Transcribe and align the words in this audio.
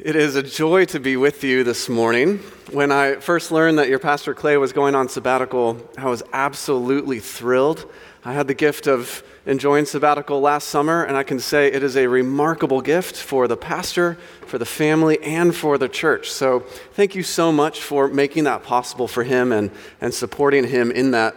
It 0.00 0.14
is 0.14 0.36
a 0.36 0.44
joy 0.44 0.84
to 0.86 1.00
be 1.00 1.16
with 1.16 1.42
you 1.42 1.64
this 1.64 1.88
morning. 1.88 2.38
When 2.70 2.92
I 2.92 3.16
first 3.16 3.50
learned 3.50 3.80
that 3.80 3.88
your 3.88 3.98
pastor 3.98 4.32
Clay 4.32 4.56
was 4.56 4.72
going 4.72 4.94
on 4.94 5.08
sabbatical, 5.08 5.76
I 5.96 6.06
was 6.06 6.22
absolutely 6.32 7.18
thrilled. 7.18 7.84
I 8.24 8.32
had 8.32 8.46
the 8.46 8.54
gift 8.54 8.86
of 8.86 9.24
enjoying 9.44 9.86
sabbatical 9.86 10.40
last 10.40 10.68
summer, 10.68 11.02
and 11.02 11.16
I 11.16 11.24
can 11.24 11.40
say 11.40 11.66
it 11.66 11.82
is 11.82 11.96
a 11.96 12.06
remarkable 12.06 12.80
gift 12.80 13.16
for 13.16 13.48
the 13.48 13.56
pastor, 13.56 14.16
for 14.46 14.56
the 14.56 14.64
family, 14.64 15.20
and 15.20 15.52
for 15.52 15.78
the 15.78 15.88
church. 15.88 16.30
So 16.30 16.60
thank 16.92 17.16
you 17.16 17.24
so 17.24 17.50
much 17.50 17.80
for 17.80 18.06
making 18.06 18.44
that 18.44 18.62
possible 18.62 19.08
for 19.08 19.24
him 19.24 19.50
and, 19.50 19.68
and 20.00 20.14
supporting 20.14 20.62
him 20.68 20.92
in 20.92 21.10
that. 21.10 21.34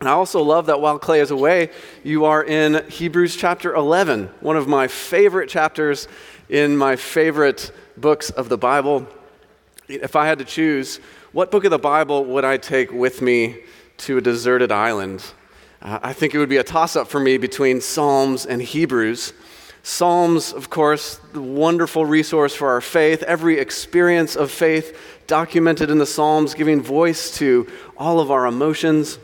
And 0.00 0.08
I 0.10 0.12
also 0.12 0.42
love 0.42 0.66
that 0.66 0.82
while 0.82 0.98
Clay 0.98 1.20
is 1.20 1.30
away, 1.30 1.70
you 2.04 2.26
are 2.26 2.44
in 2.44 2.86
Hebrews 2.90 3.36
chapter 3.36 3.74
11, 3.74 4.28
one 4.40 4.58
of 4.58 4.68
my 4.68 4.86
favorite 4.86 5.48
chapters 5.48 6.08
in 6.50 6.76
my 6.76 6.96
favorite 6.96 7.72
books 7.96 8.30
of 8.30 8.48
the 8.48 8.58
Bible. 8.58 9.06
If 9.88 10.16
I 10.16 10.26
had 10.26 10.38
to 10.38 10.44
choose, 10.44 10.98
what 11.32 11.50
book 11.50 11.64
of 11.64 11.70
the 11.70 11.78
Bible 11.78 12.24
would 12.24 12.44
I 12.44 12.56
take 12.56 12.92
with 12.92 13.22
me 13.22 13.56
to 13.98 14.18
a 14.18 14.20
deserted 14.20 14.72
island? 14.72 15.24
Uh, 15.82 15.98
I 16.02 16.12
think 16.12 16.34
it 16.34 16.38
would 16.38 16.48
be 16.48 16.56
a 16.56 16.64
toss 16.64 16.96
up 16.96 17.08
for 17.08 17.20
me 17.20 17.38
between 17.38 17.80
Psalms 17.80 18.46
and 18.46 18.60
Hebrews. 18.62 19.32
Psalms, 19.82 20.52
of 20.52 20.68
course, 20.68 21.20
the 21.32 21.40
wonderful 21.40 22.04
resource 22.04 22.54
for 22.54 22.70
our 22.70 22.80
faith, 22.80 23.22
every 23.22 23.58
experience 23.58 24.34
of 24.34 24.50
faith 24.50 24.98
documented 25.26 25.90
in 25.90 25.98
the 25.98 26.06
Psalms, 26.06 26.54
giving 26.54 26.82
voice 26.82 27.36
to 27.38 27.70
all 27.96 28.18
of 28.18 28.30
our 28.30 28.46
emotions. 28.46 29.18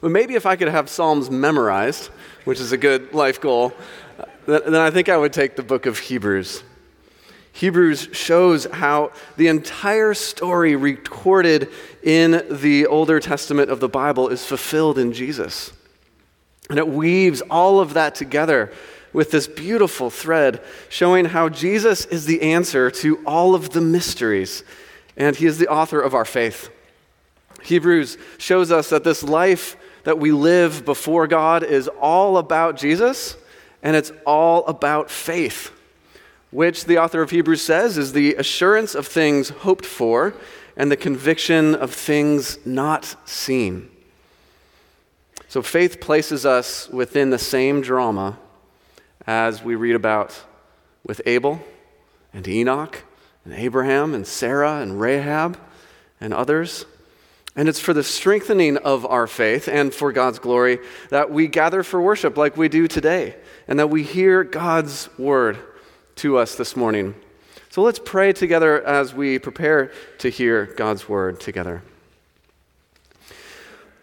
But 0.00 0.10
maybe 0.10 0.34
if 0.34 0.46
I 0.46 0.56
could 0.56 0.68
have 0.68 0.88
Psalms 0.88 1.30
memorized, 1.30 2.06
which 2.44 2.60
is 2.60 2.72
a 2.72 2.76
good 2.76 3.12
life 3.12 3.40
goal, 3.40 3.72
uh, 4.18 4.26
then 4.46 4.76
I 4.76 4.90
think 4.90 5.08
I 5.08 5.16
would 5.16 5.32
take 5.32 5.56
the 5.56 5.62
book 5.62 5.86
of 5.86 5.98
Hebrews. 5.98 6.62
Hebrews 7.54 8.08
shows 8.10 8.64
how 8.64 9.12
the 9.36 9.46
entire 9.46 10.12
story 10.12 10.74
recorded 10.74 11.70
in 12.02 12.44
the 12.50 12.84
Older 12.86 13.20
Testament 13.20 13.70
of 13.70 13.78
the 13.78 13.88
Bible 13.88 14.28
is 14.28 14.44
fulfilled 14.44 14.98
in 14.98 15.12
Jesus. 15.12 15.72
And 16.68 16.80
it 16.80 16.88
weaves 16.88 17.42
all 17.42 17.78
of 17.78 17.94
that 17.94 18.16
together 18.16 18.72
with 19.12 19.30
this 19.30 19.46
beautiful 19.46 20.10
thread 20.10 20.60
showing 20.88 21.26
how 21.26 21.48
Jesus 21.48 22.06
is 22.06 22.26
the 22.26 22.42
answer 22.42 22.90
to 22.90 23.22
all 23.24 23.54
of 23.54 23.70
the 23.70 23.80
mysteries, 23.80 24.64
and 25.16 25.36
he 25.36 25.46
is 25.46 25.58
the 25.58 25.68
author 25.68 26.00
of 26.00 26.12
our 26.12 26.24
faith. 26.24 26.70
Hebrews 27.62 28.18
shows 28.36 28.72
us 28.72 28.90
that 28.90 29.04
this 29.04 29.22
life 29.22 29.76
that 30.02 30.18
we 30.18 30.32
live 30.32 30.84
before 30.84 31.28
God 31.28 31.62
is 31.62 31.86
all 32.00 32.36
about 32.36 32.76
Jesus, 32.76 33.36
and 33.80 33.94
it's 33.94 34.10
all 34.26 34.66
about 34.66 35.08
faith 35.08 35.70
which 36.54 36.84
the 36.84 36.96
author 36.96 37.20
of 37.20 37.30
Hebrews 37.30 37.62
says 37.62 37.98
is 37.98 38.12
the 38.12 38.36
assurance 38.36 38.94
of 38.94 39.08
things 39.08 39.48
hoped 39.48 39.84
for 39.84 40.34
and 40.76 40.88
the 40.88 40.96
conviction 40.96 41.74
of 41.74 41.92
things 41.92 42.64
not 42.64 43.16
seen. 43.28 43.90
So 45.48 45.62
faith 45.62 46.00
places 46.00 46.46
us 46.46 46.88
within 46.90 47.30
the 47.30 47.40
same 47.40 47.80
drama 47.80 48.38
as 49.26 49.64
we 49.64 49.74
read 49.74 49.96
about 49.96 50.44
with 51.04 51.20
Abel 51.26 51.60
and 52.32 52.46
Enoch 52.46 53.02
and 53.44 53.52
Abraham 53.52 54.14
and 54.14 54.24
Sarah 54.24 54.76
and 54.76 55.00
Rahab 55.00 55.58
and 56.20 56.32
others. 56.32 56.86
And 57.56 57.68
it's 57.68 57.80
for 57.80 57.92
the 57.92 58.04
strengthening 58.04 58.76
of 58.76 59.04
our 59.04 59.26
faith 59.26 59.66
and 59.66 59.92
for 59.92 60.12
God's 60.12 60.38
glory 60.38 60.78
that 61.08 61.32
we 61.32 61.48
gather 61.48 61.82
for 61.82 62.00
worship 62.00 62.36
like 62.36 62.56
we 62.56 62.68
do 62.68 62.86
today 62.86 63.34
and 63.66 63.80
that 63.80 63.90
we 63.90 64.04
hear 64.04 64.44
God's 64.44 65.08
word 65.18 65.58
to 66.16 66.38
us 66.38 66.54
this 66.54 66.76
morning. 66.76 67.14
So 67.70 67.82
let's 67.82 67.98
pray 67.98 68.32
together 68.32 68.84
as 68.84 69.14
we 69.14 69.38
prepare 69.38 69.90
to 70.18 70.28
hear 70.28 70.66
God's 70.76 71.08
word 71.08 71.40
together. 71.40 71.82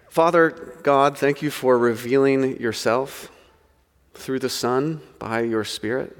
Father 0.10 0.50
God, 0.84 1.18
thank 1.18 1.42
you 1.42 1.50
for 1.50 1.78
revealing 1.78 2.60
yourself 2.60 3.32
through 4.14 4.40
the 4.40 4.50
Son 4.50 5.00
by 5.20 5.40
your 5.42 5.64
Spirit. 5.64 6.18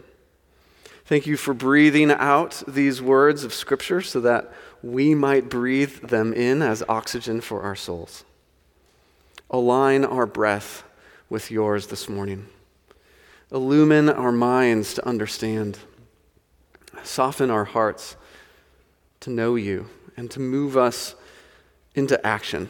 Thank 1.04 1.28
you 1.28 1.36
for 1.36 1.54
breathing 1.54 2.10
out 2.10 2.64
these 2.66 3.02
words 3.02 3.44
of 3.44 3.54
Scripture 3.54 4.02
so 4.02 4.22
that 4.22 4.54
we 4.82 5.14
might 5.14 5.50
breathe 5.50 6.08
them 6.08 6.34
in 6.34 6.62
as 6.62 6.84
oxygen 6.88 7.42
for 7.42 7.64
our 7.64 7.76
souls. 7.76 8.24
Align 9.50 10.06
our 10.06 10.26
breath 10.26 10.84
with 11.30 11.52
yours 11.52 11.88
this 11.88 12.08
morning. 12.08 12.48
Illumine 13.54 14.08
our 14.08 14.32
minds 14.32 14.94
to 14.94 15.06
understand. 15.06 15.78
Soften 17.04 17.50
our 17.50 17.66
hearts 17.66 18.16
to 19.20 19.30
know 19.30 19.56
you 19.56 19.90
and 20.16 20.32
to 20.32 20.40
move 20.40 20.78
us 20.78 21.16
into 21.94 22.26
action, 22.26 22.70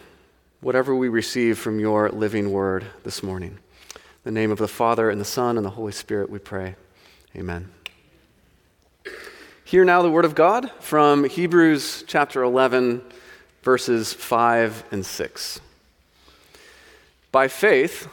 whatever 0.60 0.96
we 0.96 1.08
receive 1.08 1.60
from 1.60 1.80
your 1.80 2.10
living 2.10 2.52
word 2.52 2.88
this 3.04 3.22
morning. 3.22 3.60
In 3.94 4.34
the 4.34 4.40
name 4.40 4.50
of 4.50 4.58
the 4.58 4.68
Father, 4.68 5.12
and 5.12 5.22
the 5.22 5.26
Son, 5.26 5.56
and 5.56 5.64
the 5.64 5.72
Holy 5.72 5.92
Spirit, 5.92 6.32
we 6.32 6.40
pray. 6.40 6.76
Amen. 7.36 7.70
Hear 9.64 9.86
now 9.86 10.02
the 10.02 10.10
word 10.10 10.26
of 10.26 10.34
God 10.34 10.72
from 10.80 11.26
Hebrews 11.26 12.06
chapter 12.08 12.42
11, 12.42 13.04
verses 13.62 14.14
5 14.14 14.86
and 14.92 15.06
6. 15.06 15.62
By 17.32 17.48
faith, 17.48 18.08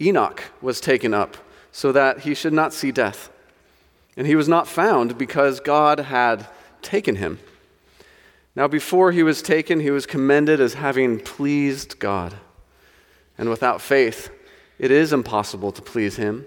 Enoch 0.00 0.44
was 0.62 0.80
taken 0.80 1.12
up 1.12 1.36
so 1.76 1.92
that 1.92 2.20
he 2.20 2.34
should 2.34 2.54
not 2.54 2.72
see 2.72 2.90
death. 2.90 3.28
And 4.16 4.26
he 4.26 4.34
was 4.34 4.48
not 4.48 4.66
found 4.66 5.18
because 5.18 5.60
God 5.60 6.00
had 6.00 6.46
taken 6.80 7.16
him. 7.16 7.38
Now, 8.54 8.66
before 8.66 9.12
he 9.12 9.22
was 9.22 9.42
taken, 9.42 9.80
he 9.80 9.90
was 9.90 10.06
commended 10.06 10.58
as 10.58 10.72
having 10.72 11.20
pleased 11.20 11.98
God. 11.98 12.36
And 13.36 13.50
without 13.50 13.82
faith, 13.82 14.30
it 14.78 14.90
is 14.90 15.12
impossible 15.12 15.70
to 15.72 15.82
please 15.82 16.16
him. 16.16 16.46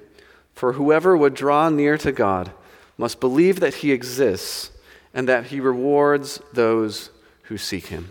For 0.56 0.74
whoever 0.74 1.16
would 1.16 1.36
draw 1.36 1.70
near 1.70 1.96
to 2.00 2.12
God 2.12 2.52
must 2.98 3.20
believe 3.20 3.60
that 3.60 3.76
he 3.76 3.92
exists 3.92 4.72
and 5.14 5.30
that 5.30 5.46
he 5.46 5.60
rewards 5.60 6.42
those 6.54 7.12
who 7.44 7.58
seek 7.60 7.86
him. 7.86 8.10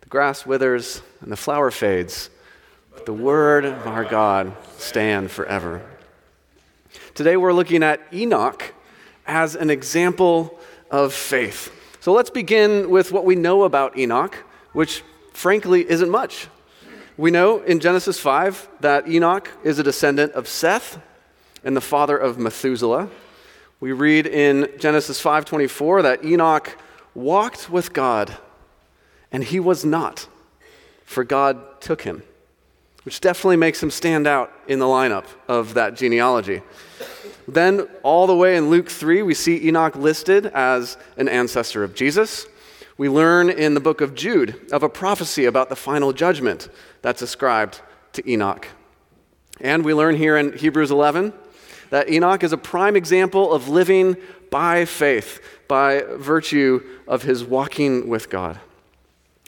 The 0.00 0.08
grass 0.08 0.44
withers 0.44 1.02
and 1.20 1.30
the 1.30 1.36
flower 1.36 1.70
fades, 1.70 2.30
but 2.92 3.06
the 3.06 3.12
word 3.12 3.64
of 3.64 3.86
our 3.86 4.04
God 4.04 4.52
stand 4.76 5.30
forever. 5.30 5.88
Today 7.16 7.38
we're 7.38 7.54
looking 7.54 7.82
at 7.82 8.02
Enoch 8.12 8.74
as 9.26 9.56
an 9.56 9.70
example 9.70 10.60
of 10.90 11.14
faith. 11.14 11.72
So 12.00 12.12
let's 12.12 12.28
begin 12.28 12.90
with 12.90 13.10
what 13.10 13.24
we 13.24 13.34
know 13.34 13.62
about 13.62 13.96
Enoch, 13.96 14.36
which 14.74 15.02
frankly 15.32 15.88
isn't 15.88 16.10
much. 16.10 16.48
We 17.16 17.30
know 17.30 17.60
in 17.60 17.80
Genesis 17.80 18.20
5 18.20 18.68
that 18.80 19.08
Enoch 19.08 19.50
is 19.64 19.78
a 19.78 19.82
descendant 19.82 20.32
of 20.32 20.46
Seth 20.46 21.00
and 21.64 21.74
the 21.74 21.80
father 21.80 22.18
of 22.18 22.36
Methuselah. 22.36 23.08
We 23.80 23.92
read 23.92 24.26
in 24.26 24.68
Genesis 24.78 25.18
5:24 25.18 26.02
that 26.02 26.22
Enoch 26.22 26.76
walked 27.14 27.70
with 27.70 27.94
God 27.94 28.36
and 29.32 29.42
he 29.42 29.58
was 29.58 29.86
not, 29.86 30.26
for 31.06 31.24
God 31.24 31.80
took 31.80 32.02
him 32.02 32.24
which 33.06 33.20
definitely 33.20 33.56
makes 33.56 33.80
him 33.80 33.88
stand 33.88 34.26
out 34.26 34.52
in 34.66 34.80
the 34.80 34.84
lineup 34.84 35.26
of 35.46 35.74
that 35.74 35.94
genealogy. 35.94 36.60
Then, 37.46 37.86
all 38.02 38.26
the 38.26 38.34
way 38.34 38.56
in 38.56 38.68
Luke 38.68 38.88
3, 38.88 39.22
we 39.22 39.32
see 39.32 39.68
Enoch 39.68 39.94
listed 39.94 40.46
as 40.46 40.98
an 41.16 41.28
ancestor 41.28 41.84
of 41.84 41.94
Jesus. 41.94 42.48
We 42.98 43.08
learn 43.08 43.48
in 43.48 43.74
the 43.74 43.80
book 43.80 44.00
of 44.00 44.16
Jude 44.16 44.60
of 44.72 44.82
a 44.82 44.88
prophecy 44.88 45.44
about 45.44 45.68
the 45.68 45.76
final 45.76 46.12
judgment 46.12 46.68
that's 47.00 47.22
ascribed 47.22 47.80
to 48.14 48.28
Enoch. 48.28 48.66
And 49.60 49.84
we 49.84 49.94
learn 49.94 50.16
here 50.16 50.36
in 50.36 50.58
Hebrews 50.58 50.90
11 50.90 51.32
that 51.90 52.10
Enoch 52.10 52.42
is 52.42 52.52
a 52.52 52.58
prime 52.58 52.96
example 52.96 53.52
of 53.52 53.68
living 53.68 54.16
by 54.50 54.84
faith, 54.84 55.40
by 55.68 56.02
virtue 56.16 56.82
of 57.06 57.22
his 57.22 57.44
walking 57.44 58.08
with 58.08 58.30
God. 58.30 58.58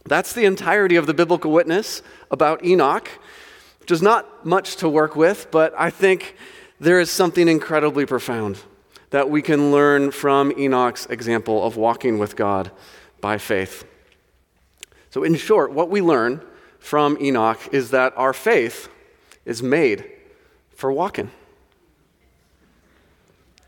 That's 0.04 0.32
the 0.32 0.44
entirety 0.44 0.94
of 0.94 1.06
the 1.06 1.14
biblical 1.14 1.50
witness 1.50 2.02
about 2.30 2.64
Enoch 2.64 3.10
is 3.90 4.02
not 4.02 4.44
much 4.44 4.76
to 4.76 4.88
work 4.88 5.16
with, 5.16 5.50
but 5.50 5.74
I 5.76 5.90
think 5.90 6.36
there 6.80 7.00
is 7.00 7.10
something 7.10 7.48
incredibly 7.48 8.06
profound 8.06 8.58
that 9.10 9.30
we 9.30 9.42
can 9.42 9.72
learn 9.72 10.10
from 10.10 10.52
Enoch's 10.58 11.06
example 11.06 11.64
of 11.64 11.76
walking 11.76 12.18
with 12.18 12.36
God 12.36 12.70
by 13.20 13.38
faith. 13.38 13.84
So, 15.10 15.24
in 15.24 15.34
short, 15.36 15.72
what 15.72 15.88
we 15.88 16.02
learn 16.02 16.42
from 16.78 17.16
Enoch 17.20 17.60
is 17.72 17.90
that 17.90 18.12
our 18.16 18.32
faith 18.32 18.88
is 19.44 19.62
made 19.62 20.10
for 20.74 20.92
walking. 20.92 21.30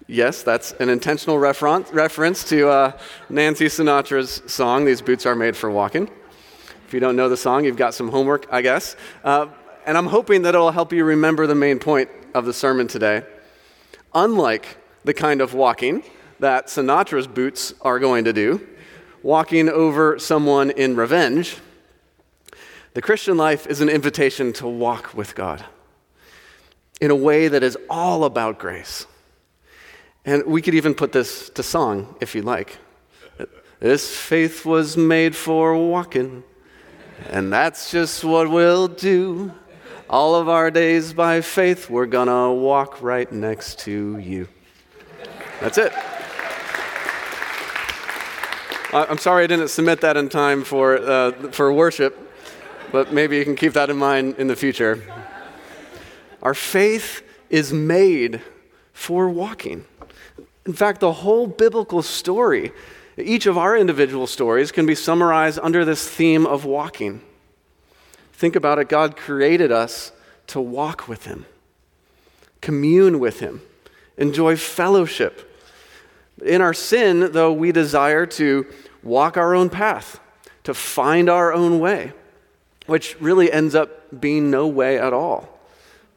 Yes, 0.06 0.42
that's 0.42 0.72
an 0.72 0.88
intentional 0.88 1.38
reference 1.38 2.44
to 2.44 2.68
uh, 2.68 2.98
Nancy 3.28 3.66
Sinatra's 3.66 4.42
song, 4.46 4.84
These 4.84 5.02
Boots 5.02 5.24
Are 5.24 5.36
Made 5.36 5.56
for 5.56 5.70
Walking. 5.70 6.10
If 6.86 6.92
you 6.92 6.98
don't 6.98 7.14
know 7.14 7.28
the 7.28 7.36
song, 7.36 7.64
you've 7.64 7.76
got 7.76 7.94
some 7.94 8.08
homework, 8.08 8.46
I 8.50 8.62
guess. 8.62 8.96
Uh, 9.22 9.46
and 9.86 9.96
I'm 9.96 10.06
hoping 10.06 10.42
that 10.42 10.54
it'll 10.54 10.70
help 10.70 10.92
you 10.92 11.04
remember 11.04 11.46
the 11.46 11.54
main 11.54 11.78
point 11.78 12.10
of 12.34 12.44
the 12.44 12.52
sermon 12.52 12.86
today. 12.86 13.24
Unlike 14.14 14.76
the 15.04 15.14
kind 15.14 15.40
of 15.40 15.54
walking 15.54 16.02
that 16.40 16.66
Sinatra's 16.66 17.26
boots 17.26 17.74
are 17.82 17.98
going 17.98 18.24
to 18.24 18.32
do, 18.32 18.66
walking 19.22 19.68
over 19.68 20.18
someone 20.18 20.70
in 20.70 20.96
revenge. 20.96 21.58
The 22.94 23.02
Christian 23.02 23.36
life 23.36 23.66
is 23.66 23.80
an 23.80 23.88
invitation 23.88 24.52
to 24.54 24.66
walk 24.66 25.14
with 25.14 25.34
God 25.34 25.64
in 27.00 27.10
a 27.10 27.16
way 27.16 27.48
that 27.48 27.62
is 27.62 27.78
all 27.88 28.24
about 28.24 28.58
grace. 28.58 29.06
And 30.24 30.44
we 30.46 30.60
could 30.60 30.74
even 30.74 30.94
put 30.94 31.12
this 31.12 31.50
to 31.50 31.62
song 31.62 32.16
if 32.20 32.34
you 32.34 32.42
like. 32.42 32.78
This 33.78 34.14
faith 34.14 34.66
was 34.66 34.96
made 34.96 35.34
for 35.34 35.74
walking, 35.74 36.44
and 37.30 37.50
that's 37.50 37.90
just 37.90 38.22
what 38.22 38.50
we'll 38.50 38.88
do. 38.88 39.52
All 40.10 40.34
of 40.34 40.48
our 40.48 40.72
days 40.72 41.12
by 41.12 41.40
faith, 41.40 41.88
we're 41.88 42.06
gonna 42.06 42.52
walk 42.52 43.00
right 43.00 43.30
next 43.30 43.78
to 43.80 44.18
you. 44.18 44.48
That's 45.60 45.78
it. 45.78 45.92
I'm 48.92 49.18
sorry 49.18 49.44
I 49.44 49.46
didn't 49.46 49.68
submit 49.68 50.00
that 50.00 50.16
in 50.16 50.28
time 50.28 50.64
for, 50.64 50.96
uh, 50.96 51.30
for 51.52 51.72
worship, 51.72 52.18
but 52.90 53.12
maybe 53.12 53.36
you 53.36 53.44
can 53.44 53.54
keep 53.54 53.72
that 53.74 53.88
in 53.88 53.98
mind 53.98 54.34
in 54.36 54.48
the 54.48 54.56
future. 54.56 55.00
Our 56.42 56.54
faith 56.54 57.22
is 57.48 57.72
made 57.72 58.40
for 58.92 59.30
walking. 59.30 59.84
In 60.66 60.72
fact, 60.72 60.98
the 60.98 61.12
whole 61.12 61.46
biblical 61.46 62.02
story, 62.02 62.72
each 63.16 63.46
of 63.46 63.56
our 63.56 63.76
individual 63.76 64.26
stories, 64.26 64.72
can 64.72 64.86
be 64.86 64.96
summarized 64.96 65.60
under 65.62 65.84
this 65.84 66.08
theme 66.08 66.46
of 66.46 66.64
walking. 66.64 67.22
Think 68.40 68.56
about 68.56 68.78
it 68.78 68.88
God 68.88 69.18
created 69.18 69.70
us 69.70 70.12
to 70.46 70.62
walk 70.62 71.06
with 71.06 71.26
Him, 71.26 71.44
commune 72.62 73.18
with 73.18 73.40
Him, 73.40 73.60
enjoy 74.16 74.56
fellowship. 74.56 75.60
In 76.42 76.62
our 76.62 76.72
sin, 76.72 77.32
though, 77.32 77.52
we 77.52 77.70
desire 77.70 78.24
to 78.24 78.66
walk 79.02 79.36
our 79.36 79.54
own 79.54 79.68
path, 79.68 80.20
to 80.64 80.72
find 80.72 81.28
our 81.28 81.52
own 81.52 81.80
way, 81.80 82.14
which 82.86 83.14
really 83.20 83.52
ends 83.52 83.74
up 83.74 84.18
being 84.22 84.50
no 84.50 84.66
way 84.66 84.98
at 84.98 85.12
all. 85.12 85.60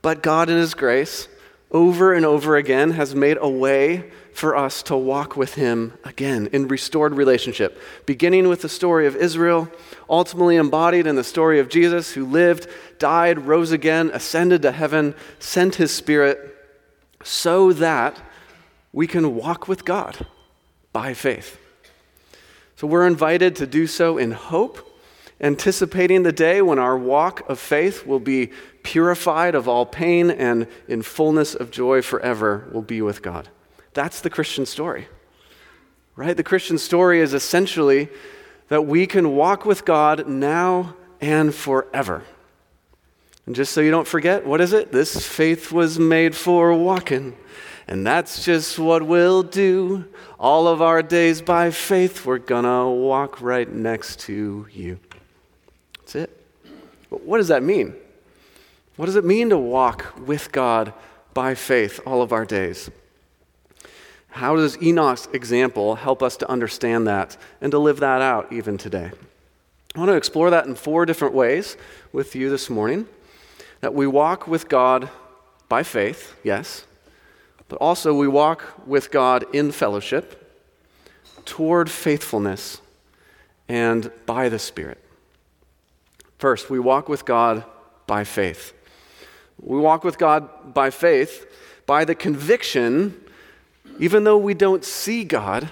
But 0.02 0.24
God, 0.24 0.50
in 0.50 0.56
His 0.56 0.76
grace, 0.76 1.28
over 1.72 2.14
and 2.14 2.26
over 2.26 2.56
again, 2.56 2.92
has 2.92 3.14
made 3.14 3.38
a 3.42 3.50
way 3.50 4.12
for 4.34 4.56
us 4.56 4.84
to 4.84 4.98
walk 4.98 5.38
with 5.38 5.56
Him 5.56 5.94
again 6.04 6.50
in 6.52 6.68
restored 6.68 7.14
relationship, 7.14 7.80
beginning 8.06 8.48
with 8.48 8.62
the 8.62 8.70
story 8.70 9.08
of 9.08 9.16
Israel, 9.16 9.70
ultimately 10.10 10.56
embodied 10.56 11.08
in 11.08 11.16
the 11.16 11.24
story 11.24 11.60
of 11.60 11.70
Jesus, 11.70 12.12
who 12.12 12.26
lived, 12.26 12.68
died, 13.00 13.46
rose 13.46 13.72
again, 13.72 14.10
ascended 14.14 14.62
to 14.64 14.72
heaven, 14.72 15.16
sent 15.40 15.76
His 15.76 15.94
Spirit, 15.94 16.56
so 17.24 17.74
that 17.74 18.20
we 18.92 19.08
can 19.08 19.36
walk 19.36 19.68
with 19.68 19.86
God 19.86 20.26
by 20.92 21.14
faith. 21.14 21.60
So 22.76 22.88
we're 22.88 23.08
invited 23.08 23.56
to 23.58 23.68
do 23.68 23.88
so 23.88 24.18
in 24.18 24.32
hope 24.32 24.90
anticipating 25.44 26.24
the 26.24 26.32
day 26.32 26.62
when 26.62 26.80
our 26.80 26.98
walk 26.98 27.48
of 27.50 27.60
faith 27.60 28.08
will 28.08 28.20
be 28.20 28.50
purified 28.82 29.54
of 29.54 29.68
all 29.68 29.86
pain 29.86 30.32
and 30.32 30.66
in 30.88 31.02
fullness 31.02 31.54
of 31.54 31.70
joy 31.70 32.02
forever 32.02 32.70
will 32.72 32.82
be 32.82 33.02
with 33.02 33.22
God. 33.22 33.50
That's 33.94 34.22
the 34.22 34.30
Christian 34.30 34.66
story. 34.66 35.08
Right? 36.16 36.38
The 36.38 36.44
Christian 36.44 36.78
story 36.78 37.20
is 37.20 37.34
essentially 37.34 38.10
that 38.70 38.86
we 38.86 39.08
can 39.08 39.36
walk 39.36 39.66
with 39.66 39.86
God 39.86 40.28
now 40.28 40.96
and 41.20 41.54
forever. 41.54 42.24
And 43.46 43.56
just 43.56 43.74
so 43.74 43.82
you 43.82 43.92
don't 43.92 44.08
forget, 44.08 44.46
what 44.46 44.62
is 44.62 44.74
it? 44.74 44.92
This 44.92 45.26
faith 45.26 45.72
was 45.72 46.00
made 46.00 46.36
for 46.36 46.74
walking. 46.74 47.36
And 47.88 48.08
that's 48.08 48.46
just 48.46 48.80
what 48.80 49.04
we'll 49.04 49.44
do. 49.44 50.06
All 50.40 50.68
of 50.68 50.82
our 50.82 51.02
days 51.02 51.42
by 51.42 51.72
faith, 51.72 52.26
we're 52.26 52.38
gonna 52.38 52.90
walk 52.90 53.42
right 53.42 53.70
next 53.70 54.20
to 54.22 54.68
you. 54.72 55.00
That's 56.00 56.16
it. 56.16 56.46
But 57.10 57.24
what 57.24 57.38
does 57.38 57.50
that 57.50 57.64
mean? 57.64 57.94
What 58.96 59.08
does 59.08 59.16
it 59.16 59.26
mean 59.26 59.50
to 59.50 59.58
walk 59.58 60.14
with 60.26 60.52
God 60.52 60.94
by 61.34 61.56
faith 61.56 62.00
all 62.06 62.22
of 62.22 62.32
our 62.32 62.46
days? 62.46 62.90
How 64.34 64.56
does 64.56 64.82
Enoch's 64.82 65.28
example 65.32 65.94
help 65.94 66.24
us 66.24 66.38
to 66.38 66.50
understand 66.50 67.06
that 67.06 67.38
and 67.62 67.72
to 67.72 67.78
live 67.78 68.00
that 68.00 68.20
out 68.20 68.52
even 68.52 68.80
today? 68.80 69.12
I 69.96 70.00
want 70.00 70.10
to 70.10 70.16
explore 70.16 70.50
that 70.50 70.66
in 70.66 70.74
four 70.74 71.06
different 71.06 71.36
ways 71.36 71.78
with 72.12 72.36
you 72.36 72.50
this 72.50 72.68
morning. 72.68 73.08
That 73.82 73.94
we 73.94 74.08
walk 74.08 74.48
with 74.48 74.68
God 74.70 75.08
by 75.70 75.84
faith, 75.84 76.36
yes, 76.44 76.86
but 77.70 77.76
also 77.76 78.12
we 78.16 78.28
walk 78.28 78.88
with 78.88 79.12
God 79.12 79.46
in 79.54 79.72
fellowship, 79.72 80.40
toward 81.46 81.92
faithfulness, 81.92 82.82
and 83.70 84.12
by 84.26 84.50
the 84.50 84.58
Spirit. 84.58 84.98
First, 86.40 86.72
we 86.72 86.80
walk 86.80 87.08
with 87.08 87.24
God 87.24 87.66
by 88.08 88.24
faith. 88.24 88.74
We 89.62 89.78
walk 89.78 90.04
with 90.04 90.18
God 90.18 90.74
by 90.74 90.90
faith 90.90 91.46
by 91.86 92.06
the 92.06 92.16
conviction, 92.16 93.23
even 94.00 94.24
though 94.24 94.38
we 94.38 94.54
don't 94.54 94.84
see 94.84 95.24
God, 95.24 95.70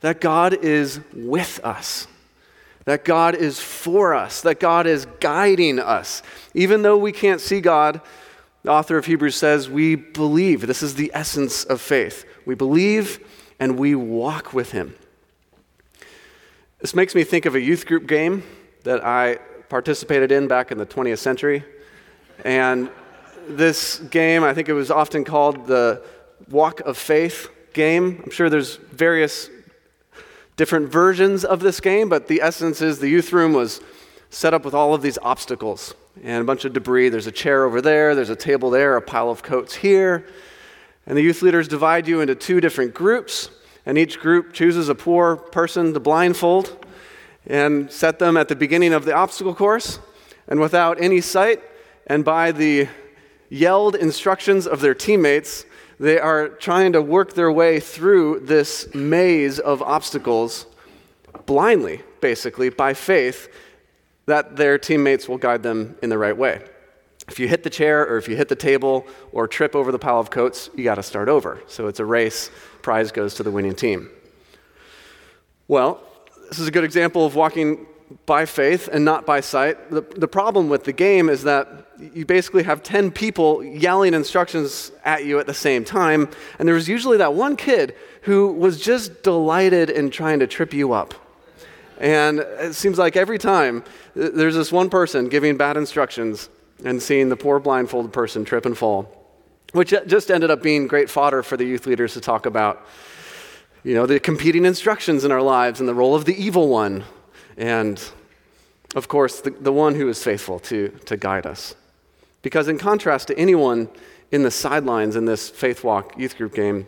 that 0.00 0.20
God 0.20 0.54
is 0.54 1.00
with 1.14 1.60
us, 1.64 2.06
that 2.84 3.04
God 3.04 3.34
is 3.34 3.60
for 3.60 4.14
us, 4.14 4.40
that 4.42 4.60
God 4.60 4.86
is 4.86 5.06
guiding 5.20 5.78
us. 5.78 6.22
Even 6.54 6.82
though 6.82 6.96
we 6.96 7.12
can't 7.12 7.40
see 7.40 7.60
God, 7.60 8.00
the 8.62 8.70
author 8.70 8.96
of 8.96 9.06
Hebrews 9.06 9.36
says, 9.36 9.68
we 9.68 9.94
believe. 9.94 10.66
This 10.66 10.82
is 10.82 10.94
the 10.94 11.10
essence 11.14 11.64
of 11.64 11.80
faith. 11.80 12.24
We 12.46 12.54
believe 12.54 13.24
and 13.60 13.78
we 13.78 13.94
walk 13.94 14.52
with 14.54 14.72
Him. 14.72 14.94
This 16.80 16.94
makes 16.94 17.14
me 17.14 17.24
think 17.24 17.44
of 17.44 17.54
a 17.54 17.60
youth 17.60 17.86
group 17.86 18.06
game 18.06 18.44
that 18.84 19.04
I 19.04 19.38
participated 19.68 20.32
in 20.32 20.48
back 20.48 20.70
in 20.70 20.78
the 20.78 20.86
20th 20.86 21.18
century. 21.18 21.64
And 22.44 22.88
this 23.48 23.98
game, 23.98 24.44
I 24.44 24.54
think 24.54 24.68
it 24.68 24.74
was 24.74 24.90
often 24.90 25.24
called 25.24 25.66
the 25.66 26.02
Walk 26.50 26.80
of 26.80 26.96
Faith 26.96 27.50
game. 27.78 28.20
I'm 28.24 28.32
sure 28.32 28.50
there's 28.50 28.74
various 28.74 29.48
different 30.56 30.90
versions 30.90 31.44
of 31.44 31.60
this 31.60 31.78
game, 31.78 32.08
but 32.08 32.26
the 32.26 32.42
essence 32.42 32.82
is 32.82 32.98
the 32.98 33.08
youth 33.08 33.32
room 33.32 33.52
was 33.52 33.80
set 34.30 34.52
up 34.52 34.64
with 34.64 34.74
all 34.74 34.94
of 34.94 35.00
these 35.00 35.16
obstacles 35.22 35.94
and 36.24 36.42
a 36.42 36.44
bunch 36.44 36.64
of 36.64 36.72
debris. 36.72 37.08
There's 37.08 37.28
a 37.28 37.32
chair 37.32 37.62
over 37.62 37.80
there, 37.80 38.16
there's 38.16 38.30
a 38.30 38.36
table 38.36 38.68
there, 38.68 38.96
a 38.96 39.00
pile 39.00 39.30
of 39.30 39.44
coats 39.44 39.76
here. 39.76 40.26
And 41.06 41.16
the 41.16 41.22
youth 41.22 41.40
leaders 41.40 41.68
divide 41.68 42.08
you 42.08 42.20
into 42.20 42.34
two 42.34 42.60
different 42.60 42.94
groups, 42.94 43.48
and 43.86 43.96
each 43.96 44.18
group 44.18 44.52
chooses 44.52 44.88
a 44.88 44.94
poor 44.96 45.36
person 45.36 45.94
to 45.94 46.00
blindfold 46.00 46.84
and 47.46 47.92
set 47.92 48.18
them 48.18 48.36
at 48.36 48.48
the 48.48 48.56
beginning 48.56 48.92
of 48.92 49.04
the 49.04 49.14
obstacle 49.14 49.54
course, 49.54 50.00
and 50.48 50.58
without 50.58 51.00
any 51.00 51.20
sight, 51.20 51.62
and 52.08 52.24
by 52.24 52.50
the 52.50 52.88
yelled 53.48 53.94
instructions 53.94 54.66
of 54.66 54.80
their 54.80 54.94
teammates, 54.94 55.64
they 56.00 56.18
are 56.18 56.48
trying 56.48 56.92
to 56.92 57.02
work 57.02 57.34
their 57.34 57.50
way 57.50 57.80
through 57.80 58.40
this 58.40 58.94
maze 58.94 59.58
of 59.58 59.82
obstacles 59.82 60.66
blindly, 61.46 62.02
basically, 62.20 62.68
by 62.68 62.94
faith 62.94 63.48
that 64.26 64.56
their 64.56 64.78
teammates 64.78 65.28
will 65.28 65.38
guide 65.38 65.62
them 65.62 65.96
in 66.02 66.10
the 66.10 66.18
right 66.18 66.36
way. 66.36 66.62
If 67.28 67.38
you 67.38 67.48
hit 67.48 67.62
the 67.62 67.70
chair 67.70 68.06
or 68.06 68.16
if 68.16 68.28
you 68.28 68.36
hit 68.36 68.48
the 68.48 68.56
table 68.56 69.06
or 69.32 69.46
trip 69.46 69.74
over 69.74 69.92
the 69.92 69.98
pile 69.98 70.20
of 70.20 70.30
coats, 70.30 70.70
you 70.74 70.84
got 70.84 70.94
to 70.94 71.02
start 71.02 71.28
over. 71.28 71.60
So 71.66 71.86
it's 71.88 72.00
a 72.00 72.04
race, 72.04 72.50
prize 72.80 73.12
goes 73.12 73.34
to 73.34 73.42
the 73.42 73.50
winning 73.50 73.74
team. 73.74 74.10
Well, 75.66 76.00
this 76.48 76.58
is 76.58 76.68
a 76.68 76.70
good 76.70 76.84
example 76.84 77.26
of 77.26 77.34
walking 77.34 77.86
by 78.26 78.46
faith 78.46 78.88
and 78.92 79.04
not 79.04 79.26
by 79.26 79.40
sight. 79.40 79.90
The, 79.90 80.00
the 80.00 80.28
problem 80.28 80.68
with 80.68 80.84
the 80.84 80.92
game 80.92 81.28
is 81.28 81.42
that 81.44 81.68
you 81.98 82.24
basically 82.24 82.62
have 82.62 82.82
10 82.82 83.10
people 83.10 83.62
yelling 83.64 84.14
instructions 84.14 84.92
at 85.04 85.24
you 85.24 85.38
at 85.38 85.46
the 85.46 85.54
same 85.54 85.84
time, 85.84 86.28
and 86.58 86.68
there 86.68 86.74
was 86.74 86.88
usually 86.88 87.18
that 87.18 87.34
one 87.34 87.56
kid 87.56 87.94
who 88.22 88.52
was 88.52 88.80
just 88.80 89.22
delighted 89.22 89.90
in 89.90 90.10
trying 90.10 90.38
to 90.40 90.46
trip 90.46 90.72
you 90.72 90.92
up. 90.92 91.14
And 92.00 92.38
it 92.38 92.74
seems 92.74 92.98
like 92.98 93.16
every 93.16 93.38
time 93.38 93.82
there's 94.14 94.54
this 94.54 94.70
one 94.70 94.88
person 94.88 95.28
giving 95.28 95.56
bad 95.56 95.76
instructions 95.76 96.48
and 96.84 97.02
seeing 97.02 97.28
the 97.28 97.36
poor 97.36 97.58
blindfolded 97.58 98.12
person 98.12 98.44
trip 98.44 98.64
and 98.64 98.78
fall, 98.78 99.12
which 99.72 99.92
just 100.06 100.30
ended 100.30 100.50
up 100.50 100.62
being 100.62 100.86
great 100.86 101.10
fodder 101.10 101.42
for 101.42 101.56
the 101.56 101.64
youth 101.64 101.86
leaders 101.86 102.14
to 102.14 102.20
talk 102.20 102.46
about 102.46 102.86
you 103.82 103.94
know, 103.94 104.06
the 104.06 104.20
competing 104.20 104.64
instructions 104.64 105.24
in 105.24 105.32
our 105.32 105.42
lives 105.42 105.80
and 105.80 105.88
the 105.88 105.94
role 105.94 106.14
of 106.14 106.24
the 106.24 106.34
evil 106.34 106.68
one. 106.68 107.04
And 107.58 108.02
of 108.94 109.08
course, 109.08 109.40
the, 109.40 109.50
the 109.50 109.72
one 109.72 109.96
who 109.96 110.08
is 110.08 110.22
faithful 110.22 110.58
to, 110.60 110.88
to 111.04 111.16
guide 111.16 111.44
us. 111.44 111.74
Because, 112.40 112.68
in 112.68 112.78
contrast 112.78 113.28
to 113.28 113.38
anyone 113.38 113.90
in 114.30 114.44
the 114.44 114.50
sidelines 114.50 115.16
in 115.16 115.24
this 115.24 115.50
faith 115.50 115.84
walk 115.84 116.16
youth 116.16 116.38
group 116.38 116.54
game, 116.54 116.86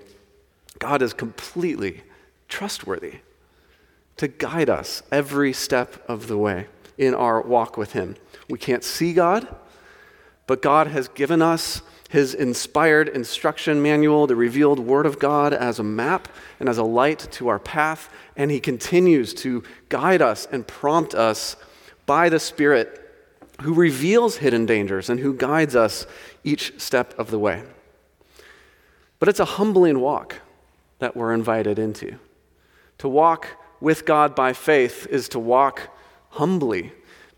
God 0.78 1.02
is 1.02 1.12
completely 1.12 2.02
trustworthy 2.48 3.16
to 4.16 4.28
guide 4.28 4.70
us 4.70 5.02
every 5.10 5.52
step 5.52 6.02
of 6.08 6.28
the 6.28 6.38
way 6.38 6.66
in 6.96 7.14
our 7.14 7.40
walk 7.42 7.76
with 7.76 7.92
Him. 7.92 8.16
We 8.48 8.58
can't 8.58 8.84
see 8.84 9.12
God, 9.12 9.46
but 10.46 10.62
God 10.62 10.86
has 10.86 11.08
given 11.08 11.42
us 11.42 11.82
his 12.11 12.35
inspired 12.35 13.09
instruction 13.09 13.81
manual, 13.81 14.26
the 14.26 14.35
revealed 14.35 14.81
Word 14.81 15.07
of 15.07 15.21
God, 15.21 15.55
as 15.55 15.79
a 15.79 15.85
map 15.85 16.26
and 16.59 16.69
as 16.69 16.76
a 16.76 16.83
light 16.83 17.29
to 17.31 17.47
our 17.47 17.61
path. 17.61 18.12
And 18.35 18.50
he 18.50 18.59
continues 18.59 19.33
to 19.35 19.62
guide 19.88 20.21
us 20.21 20.49
and 20.50 20.67
prompt 20.67 21.14
us 21.14 21.55
by 22.07 22.29
the 22.29 22.40
Spirit 22.40 22.97
who 23.61 23.75
reveals 23.75 24.38
hidden 24.38 24.67
dangers 24.67 25.09
and 25.09 25.21
who 25.21 25.33
guides 25.33 25.76
us 25.76 26.05
each 26.43 26.81
step 26.81 27.17
of 27.17 27.31
the 27.31 27.38
way. 27.38 27.62
But 29.21 29.29
it's 29.29 29.38
a 29.38 29.45
humbling 29.45 30.00
walk 30.00 30.35
that 30.99 31.17
we're 31.17 31.33
invited 31.33 31.79
into. 31.79 32.17
To 32.99 33.09
walk 33.09 33.47
with 33.81 34.05
God 34.05 34.35
by 34.35 34.52
faith 34.52 35.07
is 35.09 35.29
to 35.29 35.38
walk 35.38 35.97
humbly 36.31 36.90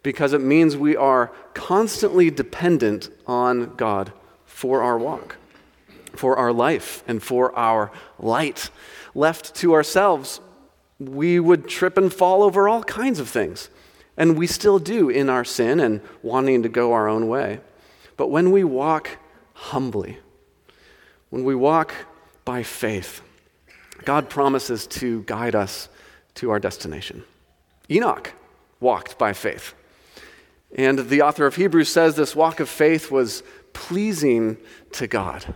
because 0.02 0.32
it 0.32 0.40
means 0.40 0.78
we 0.78 0.96
are 0.96 1.30
constantly 1.52 2.30
dependent 2.30 3.10
on 3.26 3.76
God 3.76 4.14
for 4.62 4.80
our 4.80 4.96
walk, 4.96 5.34
for 6.14 6.36
our 6.36 6.52
life, 6.52 7.02
and 7.08 7.20
for 7.20 7.52
our 7.58 7.90
light. 8.20 8.70
Left 9.12 9.56
to 9.56 9.74
ourselves, 9.74 10.40
we 11.00 11.40
would 11.40 11.66
trip 11.66 11.98
and 11.98 12.14
fall 12.14 12.44
over 12.44 12.68
all 12.68 12.84
kinds 12.84 13.18
of 13.18 13.28
things. 13.28 13.70
And 14.16 14.38
we 14.38 14.46
still 14.46 14.78
do 14.78 15.08
in 15.08 15.28
our 15.28 15.44
sin 15.44 15.80
and 15.80 16.00
wanting 16.22 16.62
to 16.62 16.68
go 16.68 16.92
our 16.92 17.08
own 17.08 17.26
way. 17.26 17.58
But 18.16 18.28
when 18.28 18.52
we 18.52 18.62
walk 18.62 19.18
humbly, 19.52 20.18
when 21.30 21.42
we 21.42 21.56
walk 21.56 21.92
by 22.44 22.62
faith, 22.62 23.20
God 24.04 24.30
promises 24.30 24.86
to 24.98 25.24
guide 25.24 25.56
us 25.56 25.88
to 26.36 26.50
our 26.52 26.60
destination. 26.60 27.24
Enoch 27.90 28.32
walked 28.78 29.18
by 29.18 29.32
faith. 29.32 29.74
And 30.74 30.98
the 30.98 31.22
author 31.22 31.46
of 31.46 31.56
Hebrews 31.56 31.88
says 31.88 32.16
this 32.16 32.34
walk 32.34 32.60
of 32.60 32.68
faith 32.68 33.10
was 33.10 33.42
pleasing 33.72 34.56
to 34.92 35.06
God. 35.06 35.54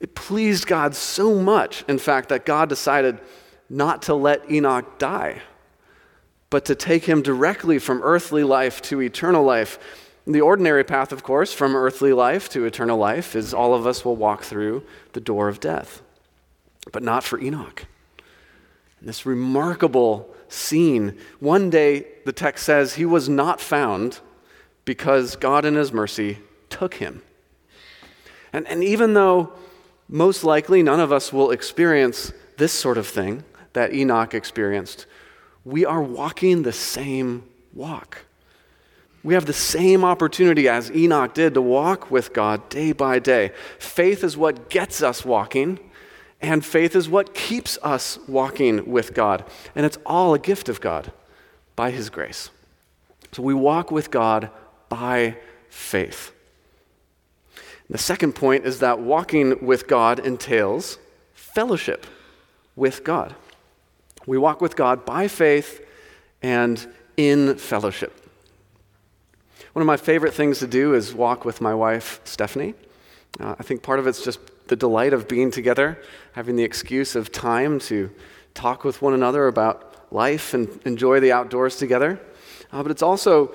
It 0.00 0.14
pleased 0.14 0.66
God 0.66 0.94
so 0.94 1.34
much, 1.34 1.84
in 1.86 1.98
fact, 1.98 2.30
that 2.30 2.44
God 2.44 2.68
decided 2.68 3.20
not 3.68 4.02
to 4.02 4.14
let 4.14 4.50
Enoch 4.50 4.98
die, 4.98 5.42
but 6.50 6.64
to 6.66 6.74
take 6.74 7.04
him 7.04 7.22
directly 7.22 7.78
from 7.78 8.02
earthly 8.02 8.44
life 8.44 8.82
to 8.82 9.00
eternal 9.00 9.44
life. 9.44 9.78
The 10.26 10.40
ordinary 10.40 10.84
path, 10.84 11.12
of 11.12 11.22
course, 11.22 11.52
from 11.52 11.76
earthly 11.76 12.12
life 12.12 12.48
to 12.50 12.64
eternal 12.64 12.98
life 12.98 13.36
is 13.36 13.54
all 13.54 13.74
of 13.74 13.86
us 13.86 14.04
will 14.04 14.16
walk 14.16 14.42
through 14.42 14.84
the 15.12 15.20
door 15.20 15.48
of 15.48 15.60
death, 15.60 16.02
but 16.92 17.02
not 17.02 17.24
for 17.24 17.40
Enoch. 17.40 17.86
This 19.00 19.26
remarkable 19.26 20.31
scene. 20.52 21.16
One 21.40 21.70
day, 21.70 22.06
the 22.24 22.32
text 22.32 22.64
says, 22.64 22.94
he 22.94 23.04
was 23.04 23.28
not 23.28 23.60
found 23.60 24.20
because 24.84 25.36
God, 25.36 25.64
in 25.64 25.74
his 25.74 25.92
mercy, 25.92 26.38
took 26.68 26.94
him. 26.94 27.22
And, 28.52 28.66
and 28.68 28.84
even 28.84 29.14
though 29.14 29.52
most 30.08 30.44
likely 30.44 30.82
none 30.82 31.00
of 31.00 31.12
us 31.12 31.32
will 31.32 31.50
experience 31.50 32.32
this 32.58 32.72
sort 32.72 32.98
of 32.98 33.06
thing 33.06 33.44
that 33.72 33.94
Enoch 33.94 34.34
experienced, 34.34 35.06
we 35.64 35.86
are 35.86 36.02
walking 36.02 36.62
the 36.62 36.72
same 36.72 37.44
walk. 37.72 38.18
We 39.22 39.34
have 39.34 39.46
the 39.46 39.52
same 39.52 40.04
opportunity 40.04 40.68
as 40.68 40.90
Enoch 40.90 41.32
did 41.32 41.54
to 41.54 41.62
walk 41.62 42.10
with 42.10 42.32
God 42.32 42.68
day 42.68 42.92
by 42.92 43.20
day. 43.20 43.52
Faith 43.78 44.24
is 44.24 44.36
what 44.36 44.68
gets 44.68 45.02
us 45.02 45.24
walking. 45.24 45.78
And 46.42 46.64
faith 46.64 46.96
is 46.96 47.08
what 47.08 47.34
keeps 47.34 47.78
us 47.82 48.18
walking 48.26 48.90
with 48.90 49.14
God. 49.14 49.44
And 49.76 49.86
it's 49.86 49.98
all 50.04 50.34
a 50.34 50.38
gift 50.38 50.68
of 50.68 50.80
God 50.80 51.12
by 51.76 51.92
His 51.92 52.10
grace. 52.10 52.50
So 53.30 53.42
we 53.42 53.54
walk 53.54 53.90
with 53.92 54.10
God 54.10 54.50
by 54.88 55.36
faith. 55.70 56.32
The 57.88 57.98
second 57.98 58.34
point 58.34 58.66
is 58.66 58.80
that 58.80 58.98
walking 58.98 59.64
with 59.64 59.86
God 59.86 60.18
entails 60.18 60.98
fellowship 61.32 62.06
with 62.74 63.04
God. 63.04 63.34
We 64.26 64.38
walk 64.38 64.60
with 64.60 64.76
God 64.76 65.04
by 65.04 65.28
faith 65.28 65.84
and 66.42 66.92
in 67.16 67.56
fellowship. 67.56 68.18
One 69.72 69.82
of 69.82 69.86
my 69.86 69.96
favorite 69.96 70.34
things 70.34 70.58
to 70.58 70.66
do 70.66 70.94
is 70.94 71.14
walk 71.14 71.44
with 71.44 71.60
my 71.60 71.74
wife, 71.74 72.20
Stephanie. 72.24 72.74
Uh, 73.40 73.54
I 73.58 73.62
think 73.62 73.82
part 73.82 73.98
of 73.98 74.06
it's 74.06 74.24
just 74.24 74.40
the 74.68 74.76
delight 74.76 75.12
of 75.12 75.28
being 75.28 75.50
together, 75.50 76.00
having 76.32 76.56
the 76.56 76.64
excuse 76.64 77.14
of 77.16 77.32
time 77.32 77.78
to 77.80 78.10
talk 78.54 78.84
with 78.84 79.02
one 79.02 79.14
another 79.14 79.46
about 79.46 80.12
life 80.12 80.54
and 80.54 80.80
enjoy 80.84 81.20
the 81.20 81.32
outdoors 81.32 81.76
together. 81.76 82.20
Uh, 82.70 82.82
but 82.82 82.90
it's 82.90 83.02
also 83.02 83.54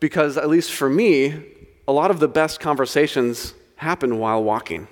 because, 0.00 0.36
at 0.36 0.48
least 0.48 0.72
for 0.72 0.88
me, 0.88 1.44
a 1.86 1.92
lot 1.92 2.10
of 2.10 2.20
the 2.20 2.28
best 2.28 2.60
conversations 2.60 3.54
happen 3.76 4.18
while 4.18 4.42
walking. 4.42 4.88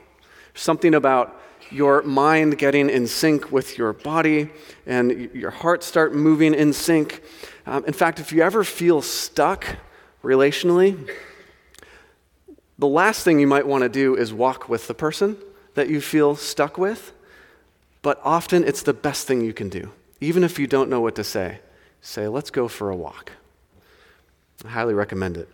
Something 0.54 0.94
about 0.94 1.40
your 1.70 2.02
mind 2.02 2.58
getting 2.58 2.90
in 2.90 3.06
sync 3.06 3.50
with 3.50 3.78
your 3.78 3.92
body 3.92 4.50
and 4.86 5.30
your 5.32 5.50
heart 5.50 5.82
start 5.82 6.14
moving 6.14 6.54
in 6.54 6.72
sync. 6.72 7.22
Um, 7.66 7.84
in 7.86 7.94
fact, 7.94 8.20
if 8.20 8.32
you 8.32 8.42
ever 8.42 8.64
feel 8.64 9.00
stuck 9.00 9.66
relationally, 10.22 11.08
the 12.78 12.88
last 12.88 13.24
thing 13.24 13.38
you 13.38 13.46
might 13.46 13.66
want 13.66 13.82
to 13.82 13.88
do 13.88 14.16
is 14.16 14.34
walk 14.34 14.68
with 14.68 14.86
the 14.86 14.94
person 14.94 15.36
that 15.74 15.88
you 15.88 16.00
feel 16.00 16.36
stuck 16.36 16.78
with, 16.78 17.12
but 18.02 18.20
often 18.24 18.64
it's 18.64 18.82
the 18.82 18.92
best 18.92 19.26
thing 19.26 19.40
you 19.40 19.52
can 19.52 19.68
do. 19.68 19.90
Even 20.20 20.44
if 20.44 20.58
you 20.58 20.66
don't 20.66 20.90
know 20.90 21.00
what 21.00 21.14
to 21.16 21.24
say, 21.24 21.60
say, 22.00 22.28
let's 22.28 22.50
go 22.50 22.68
for 22.68 22.90
a 22.90 22.96
walk. 22.96 23.32
I 24.64 24.68
highly 24.68 24.94
recommend 24.94 25.36
it. 25.36 25.48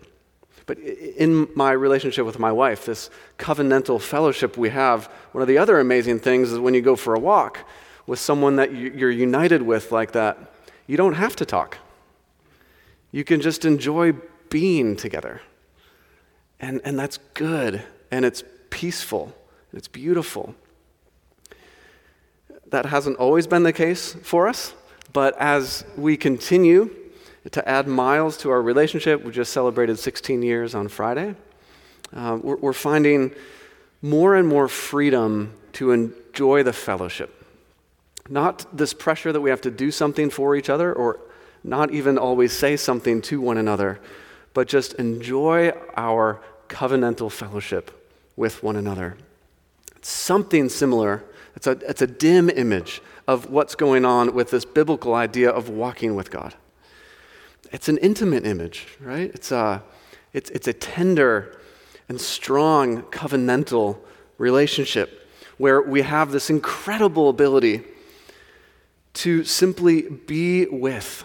But 0.66 0.78
in 0.78 1.48
my 1.54 1.72
relationship 1.72 2.26
with 2.26 2.38
my 2.38 2.52
wife, 2.52 2.84
this 2.84 3.08
covenantal 3.38 4.00
fellowship 4.00 4.58
we 4.58 4.68
have, 4.68 5.06
one 5.32 5.40
of 5.40 5.48
the 5.48 5.56
other 5.56 5.80
amazing 5.80 6.20
things 6.20 6.52
is 6.52 6.58
when 6.58 6.75
you 6.75 6.82
go 6.82 6.94
for 6.94 7.14
a 7.14 7.18
walk 7.18 7.60
with 8.06 8.18
someone 8.18 8.56
that 8.56 8.75
you're 8.75 9.10
united 9.10 9.62
with 9.62 9.92
like 9.92 10.12
that, 10.12 10.38
you 10.87 10.96
don't 10.96 11.14
have 11.14 11.37
to 11.37 11.46
talk. 11.46 11.78
You 13.12 13.25
can 13.25 13.40
just 13.40 13.64
enjoy 13.64 14.12
being 14.50 14.96
together. 14.96 15.40
And, 16.60 16.80
and 16.84 16.98
that's 16.98 17.18
good, 17.34 17.82
and 18.10 18.25
it's 18.25 18.42
peaceful, 18.68 19.34
it's 19.72 19.88
beautiful. 19.88 20.54
That 22.68 22.87
hasn't 22.87 23.16
always 23.16 23.46
been 23.46 23.62
the 23.62 23.72
case 23.72 24.14
for 24.22 24.48
us, 24.48 24.75
but 25.12 25.37
as 25.38 25.84
we 25.96 26.16
continue 26.16 26.90
to 27.50 27.66
add 27.68 27.87
miles 27.87 28.37
to 28.38 28.50
our 28.50 28.60
relationship, 28.60 29.25
we 29.25 29.32
just 29.32 29.52
celebrated 29.52 29.98
16 29.98 30.42
years 30.42 30.75
on 30.75 30.88
Friday. 30.88 31.34
Uh, 32.14 32.38
we're, 32.42 32.56
we're 32.56 32.72
finding 32.72 33.32
more 34.02 34.37
and 34.37 34.46
more 34.46 34.68
freedom 34.68 35.52
to 35.72 35.92
enjoy 35.92 36.62
the 36.62 36.72
fellowship. 36.72 37.34
Not 38.28 38.66
this 38.76 38.92
pressure 38.92 39.32
that 39.32 39.40
we 39.40 39.50
have 39.50 39.62
to 39.62 39.70
do 39.70 39.90
something 39.90 40.30
for 40.30 40.54
each 40.54 40.68
other 40.68 40.92
or 40.92 41.20
not 41.64 41.90
even 41.90 42.18
always 42.18 42.52
say 42.52 42.76
something 42.76 43.20
to 43.22 43.40
one 43.40 43.58
another, 43.58 43.98
but 44.54 44.68
just 44.68 44.94
enjoy 44.94 45.72
our 45.96 46.40
covenantal 46.68 47.30
fellowship 47.30 47.90
with 48.37 48.62
one 48.62 48.76
another. 48.76 49.16
It's 49.98 50.08
something 50.08 50.68
similar. 50.68 51.24
It's 51.54 51.66
a, 51.66 51.72
it's 51.88 52.02
a 52.02 52.06
dim 52.06 52.48
image 52.50 53.02
of 53.26 53.50
what's 53.50 53.74
going 53.74 54.04
on 54.04 54.32
with 54.32 54.50
this 54.50 54.64
biblical 54.64 55.14
idea 55.14 55.50
of 55.50 55.68
walking 55.68 56.14
with 56.14 56.30
God. 56.30 56.54
It's 57.72 57.88
an 57.88 57.98
intimate 57.98 58.46
image, 58.46 58.86
right? 59.00 59.30
It's 59.34 59.52
a, 59.52 59.82
it's, 60.32 60.50
it's 60.50 60.68
a 60.68 60.72
tender 60.72 61.58
and 62.08 62.20
strong 62.20 63.02
covenantal 63.02 63.98
relationship 64.38 65.28
where 65.58 65.82
we 65.82 66.02
have 66.02 66.30
this 66.30 66.48
incredible 66.48 67.28
ability 67.28 67.82
to 69.14 69.44
simply 69.44 70.02
be 70.02 70.66
with 70.66 71.24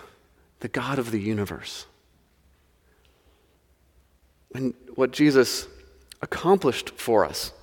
the 0.60 0.68
God 0.68 0.98
of 0.98 1.12
the 1.12 1.20
universe. 1.20 1.86
And 4.56 4.74
what 4.96 5.12
Jesus 5.12 5.68
accomplished 6.22 6.90
for 6.92 7.24
us 7.24 7.54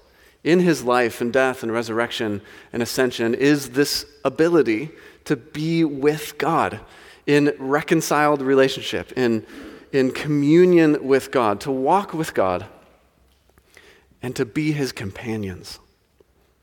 in 0.43 0.61
his 0.61 0.83
life 0.83 1.21
and 1.21 1.33
death 1.33 1.63
and 1.63 1.73
resurrection 1.73 2.41
and 2.73 2.83
ascension 2.83 3.35
is 3.35 3.71
this 3.71 4.07
ability 4.25 4.91
to 5.25 5.37
be 5.37 5.85
with 5.85 6.39
God 6.39 6.81
in 7.27 7.55
reconciled 7.59 8.41
relationship, 8.41 9.13
in, 9.13 9.47
in 9.93 10.11
communion 10.11 11.07
with 11.07 11.31
God, 11.31 11.61
to 11.61 11.71
walk 11.71 12.15
with 12.15 12.35
God, 12.35 12.67
and 14.23 14.35
to 14.37 14.45
be 14.45 14.73
his 14.73 14.93
companions. 14.93 15.79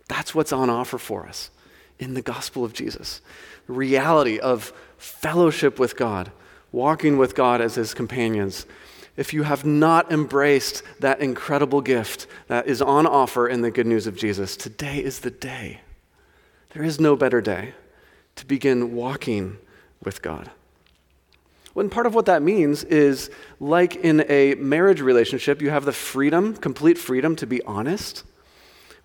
That's 0.08 0.34
what's 0.34 0.54
on 0.54 0.70
offer 0.70 0.98
for 0.98 1.28
us 1.28 1.52
in 2.00 2.14
the 2.14 2.22
gospel 2.22 2.64
of 2.64 2.74
Jesus. 2.74 3.22
The 3.68 3.74
reality 3.74 4.40
of 4.40 4.74
fellowship 4.98 5.80
with 5.80 5.96
God, 5.96 6.32
walking 6.72 7.18
with 7.18 7.36
God 7.36 7.62
as 7.62 7.76
his 7.76 7.94
companions 7.94 8.66
if 9.18 9.34
you 9.34 9.44
have 9.44 9.66
not 9.66 10.12
embraced 10.12 10.84
that 11.00 11.20
incredible 11.20 11.82
gift 11.82 12.28
that 12.48 12.68
is 12.68 12.82
on 12.82 13.08
offer 13.08 13.48
in 13.48 13.62
the 13.62 13.72
good 13.72 13.88
news 13.88 14.08
of 14.08 14.16
Jesus, 14.16 14.56
today 14.56 15.00
is 15.00 15.20
the 15.20 15.32
day. 15.32 15.82
There 16.70 16.84
is 16.84 17.00
no 17.00 17.16
better 17.16 17.42
day 17.42 17.74
to 18.36 18.46
begin 18.46 18.94
walking 18.94 19.58
with 20.04 20.22
God. 20.22 20.52
And 21.76 21.92
part 21.92 22.06
of 22.06 22.16
what 22.16 22.26
that 22.26 22.42
means 22.42 22.84
is 22.86 23.30
like 23.60 23.96
in 23.96 24.26
a 24.30 24.56
marriage 24.56 25.02
relationship, 25.02 25.62
you 25.62 25.70
have 25.70 25.86
the 25.86 25.92
freedom, 25.92 26.56
complete 26.56 26.98
freedom 26.98 27.36
to 27.36 27.46
be 27.46 27.62
honest 27.64 28.24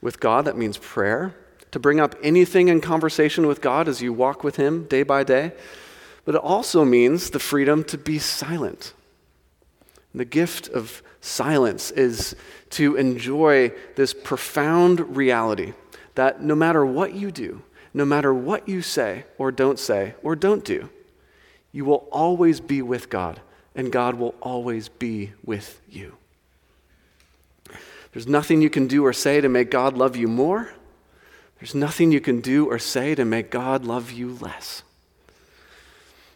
with 0.00 0.21
God. 0.21 0.45
That 0.47 0.57
means 0.57 0.78
prayer, 0.78 1.35
to 1.71 1.78
bring 1.78 2.00
up 2.00 2.14
anything 2.23 2.69
in 2.69 2.81
conversation 2.81 3.47
with 3.47 3.61
God 3.61 3.88
as 3.88 4.02
you 4.02 4.12
walk 4.12 4.42
with 4.42 4.57
Him 4.57 4.85
day 4.85 5.02
by 5.02 5.23
day. 5.23 5.52
But 6.25 6.35
it 6.35 6.40
also 6.40 6.85
means 6.85 7.31
the 7.31 7.38
freedom 7.38 7.85
to 7.85 7.99
be 7.99 8.19
silent. 8.19 8.95
The 10.14 10.25
gift 10.25 10.69
of 10.69 11.02
silence 11.21 11.90
is 11.90 12.37
to 12.71 12.97
enjoy 12.97 13.73
this 13.97 14.12
profound 14.12 15.16
reality 15.16 15.73
that 16.14 16.42
no 16.42 16.54
matter 16.54 16.85
what 16.85 17.14
you 17.14 17.31
do, 17.31 17.62
no 17.95 18.04
matter 18.04 18.35
what 18.35 18.69
you 18.69 18.83
say 18.83 19.25
or 19.38 19.50
don't 19.50 19.78
say 19.78 20.14
or 20.23 20.37
don't 20.37 20.64
do, 20.64 20.90
you 21.71 21.85
will 21.85 22.07
always 22.12 22.61
be 22.61 22.83
with 22.83 23.09
God, 23.09 23.40
and 23.75 23.90
God 23.90 24.16
will 24.16 24.35
always 24.42 24.88
be 24.88 25.33
with 25.45 25.81
you. 25.88 26.16
There's 28.12 28.26
nothing 28.26 28.61
you 28.61 28.69
can 28.69 28.87
do 28.87 29.07
or 29.07 29.14
say 29.14 29.40
to 29.40 29.49
make 29.49 29.71
God 29.71 29.97
love 29.97 30.16
you 30.16 30.28
more. 30.28 30.75
There's 31.59 31.75
nothing 31.75 32.12
you 32.12 32.21
can 32.21 32.42
do 32.42 32.66
or 32.66 32.78
say 32.78 33.14
to 33.14 33.25
make 33.25 33.50
God 33.50 33.87
love 33.87 34.11
you 34.11 34.37
less. 34.40 34.83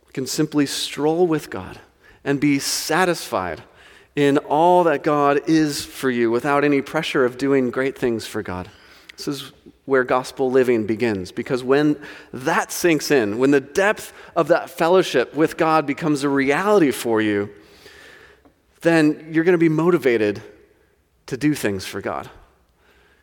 You 0.06 0.12
can 0.14 0.26
simply 0.26 0.64
stroll 0.64 1.26
with 1.26 1.50
God 1.50 1.80
and 2.26 2.40
be 2.40 2.58
satisfied 2.58 3.62
in 4.16 4.36
all 4.38 4.84
that 4.84 5.02
God 5.02 5.48
is 5.48 5.84
for 5.84 6.10
you 6.10 6.30
without 6.30 6.64
any 6.64 6.82
pressure 6.82 7.24
of 7.24 7.38
doing 7.38 7.70
great 7.70 7.96
things 7.96 8.26
for 8.26 8.42
God. 8.42 8.68
This 9.16 9.28
is 9.28 9.52
where 9.84 10.02
gospel 10.02 10.50
living 10.50 10.86
begins. 10.86 11.30
Because 11.30 11.62
when 11.62 11.96
that 12.32 12.72
sinks 12.72 13.10
in, 13.10 13.38
when 13.38 13.52
the 13.52 13.60
depth 13.60 14.12
of 14.34 14.48
that 14.48 14.68
fellowship 14.68 15.34
with 15.34 15.56
God 15.56 15.86
becomes 15.86 16.24
a 16.24 16.28
reality 16.28 16.90
for 16.90 17.22
you, 17.22 17.48
then 18.80 19.28
you're 19.30 19.44
going 19.44 19.52
to 19.52 19.58
be 19.58 19.68
motivated 19.68 20.42
to 21.26 21.36
do 21.36 21.54
things 21.54 21.86
for 21.86 22.00
God, 22.00 22.28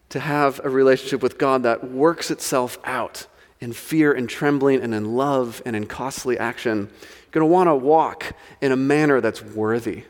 to 0.10 0.20
have 0.20 0.62
a 0.64 0.70
relationship 0.70 1.22
with 1.22 1.38
God 1.38 1.64
that 1.64 1.92
works 1.92 2.32
itself 2.32 2.78
out 2.86 3.28
in 3.64 3.74
fear 3.74 4.12
and 4.12 4.30
trembling 4.30 4.82
and 4.82 4.94
in 4.94 5.16
love 5.16 5.62
and 5.66 5.76
in 5.76 5.88
costly 5.88 6.38
action. 6.38 6.90
You're 6.92 7.32
going 7.32 7.48
to 7.50 7.54
want 7.54 7.68
to 7.70 7.76
walk 7.76 8.34
in 8.62 8.72
a 8.72 8.78
manner 8.78 9.22
that's 9.22 9.42
worthy 9.42 10.04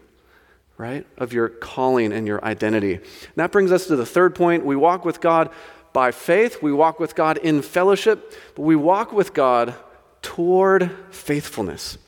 right, 0.78 1.06
of 1.18 1.34
your 1.34 1.50
calling 1.50 2.12
and 2.12 2.28
your 2.28 2.44
identity. 2.44 2.96
And 2.96 3.36
that 3.36 3.52
brings 3.52 3.72
us 3.72 3.88
to 3.88 3.96
the 3.96 4.06
third 4.06 4.36
point. 4.36 4.66
We 4.66 4.76
walk 4.76 5.06
with 5.06 5.22
God 5.22 5.50
by 5.94 6.12
faith, 6.12 6.64
we 6.64 6.74
walk 6.74 7.00
with 7.00 7.14
God 7.14 7.38
in 7.38 7.62
fellowship, 7.62 8.34
but 8.56 8.64
we 8.64 8.76
walk 8.76 9.14
with 9.14 9.34
God 9.34 9.76
toward 10.24 10.90
faithfulness. 11.12 12.00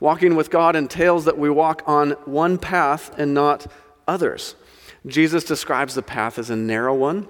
Walking 0.00 0.34
with 0.34 0.50
God 0.50 0.74
entails 0.74 1.26
that 1.26 1.36
we 1.36 1.50
walk 1.50 1.82
on 1.86 2.12
one 2.24 2.56
path 2.56 3.16
and 3.18 3.34
not 3.34 3.66
others. 4.08 4.54
Jesus 5.06 5.44
describes 5.44 5.94
the 5.94 6.02
path 6.02 6.38
as 6.38 6.48
a 6.48 6.56
narrow 6.56 6.94
one, 6.94 7.28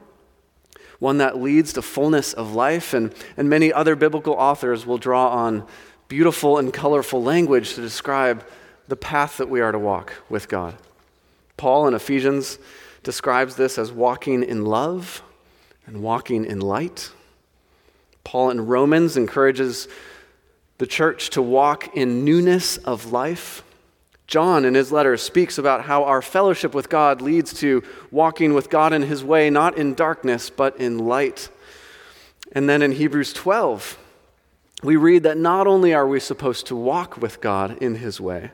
one 1.05 1.19
that 1.19 1.37
leads 1.37 1.75
to 1.75 1.83
fullness 1.83 2.33
of 2.33 2.55
life, 2.55 2.95
and, 2.95 3.15
and 3.37 3.47
many 3.47 3.71
other 3.71 3.95
biblical 3.95 4.33
authors 4.33 4.87
will 4.87 4.97
draw 4.97 5.29
on 5.29 5.67
beautiful 6.09 6.57
and 6.57 6.73
colorful 6.73 7.23
language 7.23 7.75
to 7.75 7.83
describe 7.83 8.43
the 8.89 8.97
path 8.97 9.37
that 9.37 9.51
we 9.51 9.61
are 9.61 9.71
to 9.71 9.79
walk 9.79 10.15
with 10.31 10.49
God. 10.49 10.75
Paul 11.59 11.87
in 11.89 11.93
Ephesians 11.93 12.59
describes 13.03 13.57
this 13.57 13.77
as 13.77 13.93
walking 13.93 14.43
in 14.43 14.65
love 14.65 15.23
and 15.87 16.03
walking 16.03 16.47
in 16.47 16.61
light. 16.61 17.11
Paul 18.25 18.49
in 18.49 18.65
Romans 18.65 19.19
encourages 19.19 19.89
the 20.79 20.87
church 20.87 21.29
to 21.31 21.43
walk 21.43 21.95
in 21.95 22.25
newness 22.25 22.79
of 22.79 23.13
life. 23.13 23.63
John, 24.35 24.65
in 24.65 24.75
his 24.75 24.91
letter, 24.91 25.17
speaks 25.17 25.59
about 25.59 25.85
how 25.85 26.03
our 26.03 26.21
fellowship 26.21 26.75
with 26.75 26.89
God 26.89 27.23
leads 27.23 27.55
to 27.61 27.85
walking 28.11 28.53
with 28.53 28.69
God 28.69 28.93
in 28.93 29.03
his 29.03 29.23
way, 29.23 29.49
not 29.49 29.79
in 29.79 29.95
darkness, 29.95 30.51
but 30.51 30.77
in 30.81 30.99
light. 30.99 31.51
And 32.51 32.69
then 32.69 32.83
in 32.83 32.91
Hebrews 32.91 33.33
12, 33.33 33.97
we 34.83 34.97
read 34.97 35.23
that 35.23 35.39
not 35.39 35.69
only 35.69 35.95
are 35.95 36.09
we 36.09 36.19
supposed 36.19 36.67
to 36.67 36.75
walk 36.75 37.17
with 37.17 37.41
God 37.41 37.79
in 37.81 37.95
his 37.95 38.21
way, 38.21 38.51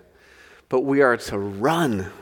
but 0.69 0.83
we 0.83 1.01
are 1.01 1.17
to 1.17 1.39
run 1.39 2.13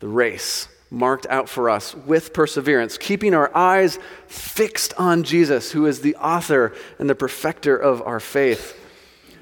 the 0.00 0.08
race 0.08 0.68
marked 0.90 1.26
out 1.30 1.48
for 1.48 1.70
us 1.70 1.94
with 1.94 2.34
perseverance, 2.34 2.98
keeping 2.98 3.32
our 3.32 3.56
eyes 3.56 3.98
fixed 4.26 4.92
on 4.98 5.22
Jesus, 5.22 5.72
who 5.72 5.86
is 5.86 6.02
the 6.02 6.14
author 6.16 6.74
and 6.98 7.08
the 7.08 7.14
perfecter 7.14 7.74
of 7.74 8.02
our 8.02 8.20
faith. 8.20 8.78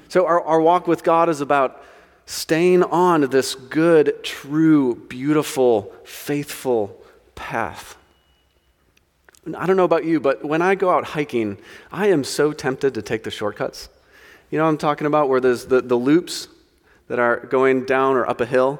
So, 0.07 0.25
our, 0.25 0.41
our 0.41 0.61
walk 0.61 0.87
with 0.87 1.03
God 1.03 1.27
is 1.27 1.41
about 1.41 1.83
staying 2.25 2.83
on 2.83 3.21
this 3.29 3.55
good, 3.55 4.23
true, 4.23 4.95
beautiful, 4.95 5.93
faithful 6.05 7.01
path. 7.35 7.97
I 9.57 9.65
don't 9.65 9.75
know 9.75 9.83
about 9.83 10.05
you, 10.05 10.19
but 10.19 10.45
when 10.45 10.61
I 10.61 10.75
go 10.75 10.89
out 10.89 11.03
hiking, 11.03 11.57
I 11.91 12.07
am 12.07 12.23
so 12.23 12.53
tempted 12.53 12.93
to 12.93 13.01
take 13.01 13.23
the 13.23 13.31
shortcuts. 13.31 13.89
You 14.49 14.57
know 14.57 14.65
I'm 14.65 14.77
talking 14.77 15.07
about? 15.07 15.27
Where 15.27 15.41
there's 15.41 15.65
the, 15.65 15.81
the 15.81 15.95
loops 15.95 16.47
that 17.07 17.19
are 17.19 17.37
going 17.37 17.85
down 17.85 18.15
or 18.15 18.25
up 18.27 18.39
a 18.39 18.45
hill. 18.45 18.79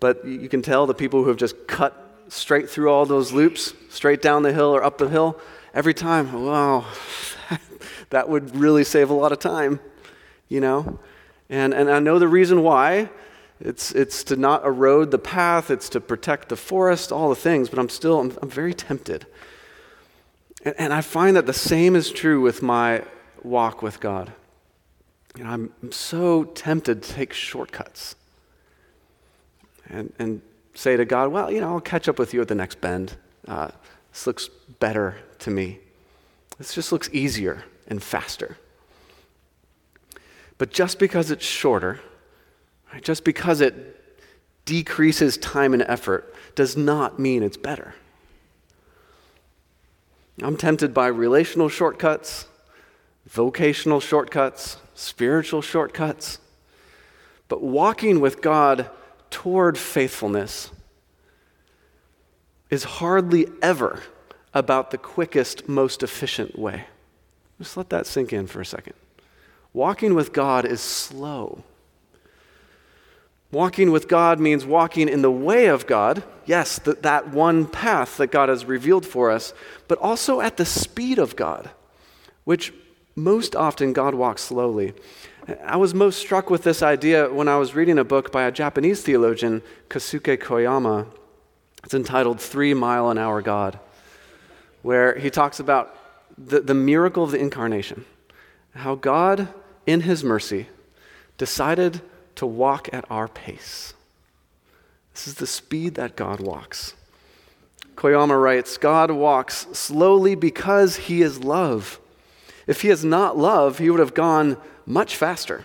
But 0.00 0.26
you 0.26 0.48
can 0.48 0.62
tell 0.62 0.86
the 0.86 0.94
people 0.94 1.22
who 1.22 1.28
have 1.28 1.38
just 1.38 1.66
cut 1.66 2.02
straight 2.28 2.68
through 2.68 2.90
all 2.90 3.06
those 3.06 3.32
loops, 3.32 3.72
straight 3.88 4.20
down 4.20 4.42
the 4.42 4.52
hill 4.52 4.74
or 4.74 4.84
up 4.84 4.98
the 4.98 5.08
hill, 5.08 5.40
every 5.72 5.94
time, 5.94 6.44
wow, 6.44 6.84
that 8.10 8.28
would 8.28 8.54
really 8.54 8.84
save 8.84 9.10
a 9.10 9.14
lot 9.14 9.32
of 9.32 9.38
time, 9.38 9.80
you 10.48 10.60
know? 10.60 10.98
And, 11.48 11.72
and 11.72 11.90
I 11.90 11.98
know 12.00 12.18
the 12.18 12.28
reason 12.28 12.62
why. 12.62 13.10
It's, 13.60 13.92
it's 13.92 14.22
to 14.24 14.36
not 14.36 14.64
erode 14.64 15.10
the 15.10 15.18
path, 15.18 15.70
it's 15.70 15.88
to 15.90 16.00
protect 16.00 16.50
the 16.50 16.56
forest, 16.56 17.10
all 17.10 17.30
the 17.30 17.34
things, 17.34 17.70
but 17.70 17.78
I'm 17.78 17.88
still, 17.88 18.20
I'm, 18.20 18.36
I'm 18.42 18.50
very 18.50 18.74
tempted. 18.74 19.26
And, 20.62 20.74
and 20.78 20.92
I 20.92 21.00
find 21.00 21.36
that 21.36 21.46
the 21.46 21.54
same 21.54 21.96
is 21.96 22.10
true 22.10 22.42
with 22.42 22.62
my 22.62 23.02
walk 23.42 23.80
with 23.80 23.98
God. 23.98 24.32
You 25.38 25.44
know, 25.44 25.50
I'm, 25.50 25.72
I'm 25.82 25.92
so 25.92 26.44
tempted 26.44 27.02
to 27.02 27.12
take 27.12 27.32
shortcuts 27.32 28.14
and, 29.88 30.12
and 30.18 30.42
say 30.74 30.96
to 30.96 31.04
God, 31.06 31.32
well, 31.32 31.50
you 31.50 31.60
know, 31.60 31.68
I'll 31.68 31.80
catch 31.80 32.08
up 32.08 32.18
with 32.18 32.34
you 32.34 32.42
at 32.42 32.48
the 32.48 32.54
next 32.54 32.80
bend. 32.80 33.16
Uh, 33.48 33.70
this 34.12 34.26
looks 34.26 34.48
better 34.80 35.16
to 35.40 35.50
me. 35.50 35.78
This 36.58 36.74
just 36.74 36.92
looks 36.92 37.08
easier 37.12 37.64
and 37.88 38.02
faster. 38.02 38.58
But 40.58 40.70
just 40.70 40.98
because 40.98 41.30
it's 41.30 41.44
shorter, 41.44 42.00
right, 42.92 43.02
just 43.02 43.24
because 43.24 43.60
it 43.60 43.74
decreases 44.64 45.36
time 45.36 45.74
and 45.74 45.82
effort, 45.82 46.34
does 46.54 46.76
not 46.76 47.18
mean 47.18 47.42
it's 47.42 47.56
better. 47.56 47.94
I'm 50.42 50.56
tempted 50.56 50.92
by 50.92 51.06
relational 51.06 51.68
shortcuts, 51.68 52.46
vocational 53.26 54.00
shortcuts, 54.00 54.78
spiritual 54.94 55.62
shortcuts. 55.62 56.38
But 57.48 57.62
walking 57.62 58.20
with 58.20 58.42
God 58.42 58.90
toward 59.30 59.78
faithfulness 59.78 60.70
is 62.70 62.84
hardly 62.84 63.46
ever 63.62 64.02
about 64.52 64.90
the 64.90 64.98
quickest, 64.98 65.68
most 65.68 66.02
efficient 66.02 66.58
way. 66.58 66.84
Just 67.58 67.76
let 67.76 67.90
that 67.90 68.06
sink 68.06 68.32
in 68.32 68.46
for 68.46 68.60
a 68.60 68.66
second. 68.66 68.94
Walking 69.76 70.14
with 70.14 70.32
God 70.32 70.64
is 70.64 70.80
slow. 70.80 71.62
Walking 73.52 73.90
with 73.90 74.08
God 74.08 74.40
means 74.40 74.64
walking 74.64 75.06
in 75.06 75.20
the 75.20 75.30
way 75.30 75.66
of 75.66 75.86
God, 75.86 76.22
yes, 76.46 76.78
that, 76.78 77.02
that 77.02 77.28
one 77.28 77.66
path 77.66 78.16
that 78.16 78.28
God 78.28 78.48
has 78.48 78.64
revealed 78.64 79.04
for 79.04 79.30
us, 79.30 79.52
but 79.86 79.98
also 79.98 80.40
at 80.40 80.56
the 80.56 80.64
speed 80.64 81.18
of 81.18 81.36
God, 81.36 81.68
which 82.44 82.72
most 83.14 83.54
often 83.54 83.92
God 83.92 84.14
walks 84.14 84.40
slowly. 84.40 84.94
I 85.62 85.76
was 85.76 85.92
most 85.92 86.20
struck 86.20 86.48
with 86.48 86.62
this 86.62 86.82
idea 86.82 87.30
when 87.30 87.46
I 87.46 87.58
was 87.58 87.74
reading 87.74 87.98
a 87.98 88.04
book 88.04 88.32
by 88.32 88.44
a 88.44 88.50
Japanese 88.50 89.02
theologian, 89.02 89.60
Kosuke 89.90 90.38
Koyama. 90.38 91.06
It's 91.84 91.92
entitled 91.92 92.40
Three 92.40 92.72
Mile 92.72 93.10
an 93.10 93.18
Hour 93.18 93.42
God, 93.42 93.78
where 94.80 95.18
he 95.18 95.28
talks 95.28 95.60
about 95.60 95.94
the, 96.38 96.60
the 96.60 96.72
miracle 96.72 97.24
of 97.24 97.30
the 97.30 97.38
incarnation, 97.38 98.06
how 98.74 98.94
God, 98.94 99.48
in 99.86 100.02
his 100.02 100.24
mercy, 100.24 100.68
decided 101.38 102.00
to 102.34 102.46
walk 102.46 102.88
at 102.92 103.04
our 103.10 103.28
pace. 103.28 103.94
This 105.14 105.28
is 105.28 105.34
the 105.34 105.46
speed 105.46 105.94
that 105.94 106.16
God 106.16 106.40
walks. 106.40 106.94
Koyama 107.96 108.40
writes 108.40 108.76
God 108.76 109.10
walks 109.10 109.66
slowly 109.72 110.34
because 110.34 110.96
he 110.96 111.22
is 111.22 111.42
love. 111.42 111.98
If 112.66 112.82
he 112.82 112.90
is 112.90 113.04
not 113.04 113.38
love, 113.38 113.78
he 113.78 113.88
would 113.88 114.00
have 114.00 114.14
gone 114.14 114.58
much 114.84 115.16
faster. 115.16 115.64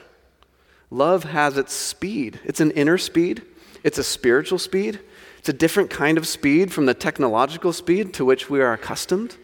Love 0.89 1.23
has 1.25 1.57
its 1.57 1.73
speed. 1.73 2.39
It's 2.43 2.59
an 2.59 2.71
inner 2.71 2.97
speed, 2.97 3.41
it's 3.83 3.97
a 3.97 4.03
spiritual 4.03 4.59
speed, 4.59 4.99
it's 5.39 5.49
a 5.49 5.53
different 5.53 5.89
kind 5.89 6.17
of 6.17 6.27
speed 6.27 6.71
from 6.71 6.85
the 6.85 6.93
technological 6.93 7.73
speed 7.73 8.13
to 8.15 8.25
which 8.25 8.49
we 8.49 8.61
are 8.61 8.73
accustomed. 8.73 9.37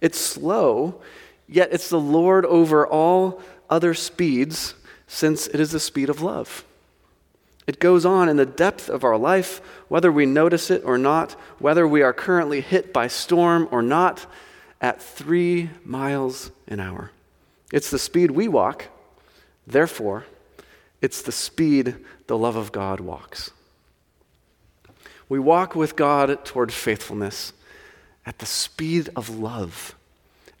It's 0.00 0.18
slow, 0.18 1.00
yet 1.48 1.72
it's 1.72 1.90
the 1.90 2.00
Lord 2.00 2.46
over 2.46 2.86
all 2.86 3.42
other 3.70 3.94
speeds 3.94 4.74
since 5.06 5.46
it 5.46 5.60
is 5.60 5.72
the 5.72 5.80
speed 5.80 6.08
of 6.08 6.22
love. 6.22 6.64
It 7.66 7.80
goes 7.80 8.04
on 8.04 8.28
in 8.28 8.36
the 8.36 8.46
depth 8.46 8.88
of 8.88 9.02
our 9.02 9.16
life, 9.18 9.60
whether 9.88 10.12
we 10.12 10.24
notice 10.24 10.70
it 10.70 10.82
or 10.84 10.98
not, 10.98 11.32
whether 11.58 11.86
we 11.86 12.02
are 12.02 12.12
currently 12.12 12.60
hit 12.60 12.92
by 12.92 13.08
storm 13.08 13.68
or 13.70 13.82
not, 13.82 14.26
at 14.80 15.02
three 15.02 15.70
miles 15.84 16.50
an 16.68 16.78
hour. 16.78 17.10
It's 17.72 17.90
the 17.90 17.98
speed 17.98 18.30
we 18.30 18.46
walk, 18.46 18.86
therefore, 19.66 20.26
it's 21.02 21.22
the 21.22 21.32
speed 21.32 21.96
the 22.26 22.38
love 22.38 22.56
of 22.56 22.72
God 22.72 23.00
walks. 23.00 23.50
We 25.28 25.38
walk 25.38 25.74
with 25.74 25.96
God 25.96 26.44
toward 26.44 26.72
faithfulness 26.72 27.52
at 28.24 28.38
the 28.38 28.46
speed 28.46 29.08
of 29.16 29.38
love, 29.38 29.94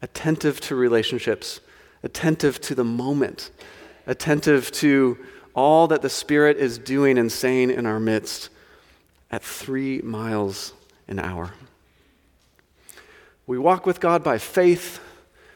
attentive 0.02 0.60
to 0.62 0.74
relationships, 0.74 1.60
attentive 2.06 2.60
to 2.60 2.72
the 2.72 2.84
moment, 2.84 3.50
attentive 4.06 4.70
to 4.70 5.18
all 5.54 5.88
that 5.88 6.02
the 6.02 6.08
Spirit 6.08 6.56
is 6.56 6.78
doing 6.78 7.18
and 7.18 7.32
saying 7.32 7.68
in 7.68 7.84
our 7.84 7.98
midst 7.98 8.48
at 9.32 9.42
three 9.42 10.00
miles 10.02 10.72
an 11.08 11.18
hour. 11.18 11.52
We 13.44 13.58
walk 13.58 13.86
with 13.86 13.98
God 13.98 14.22
by 14.22 14.38
faith. 14.38 15.00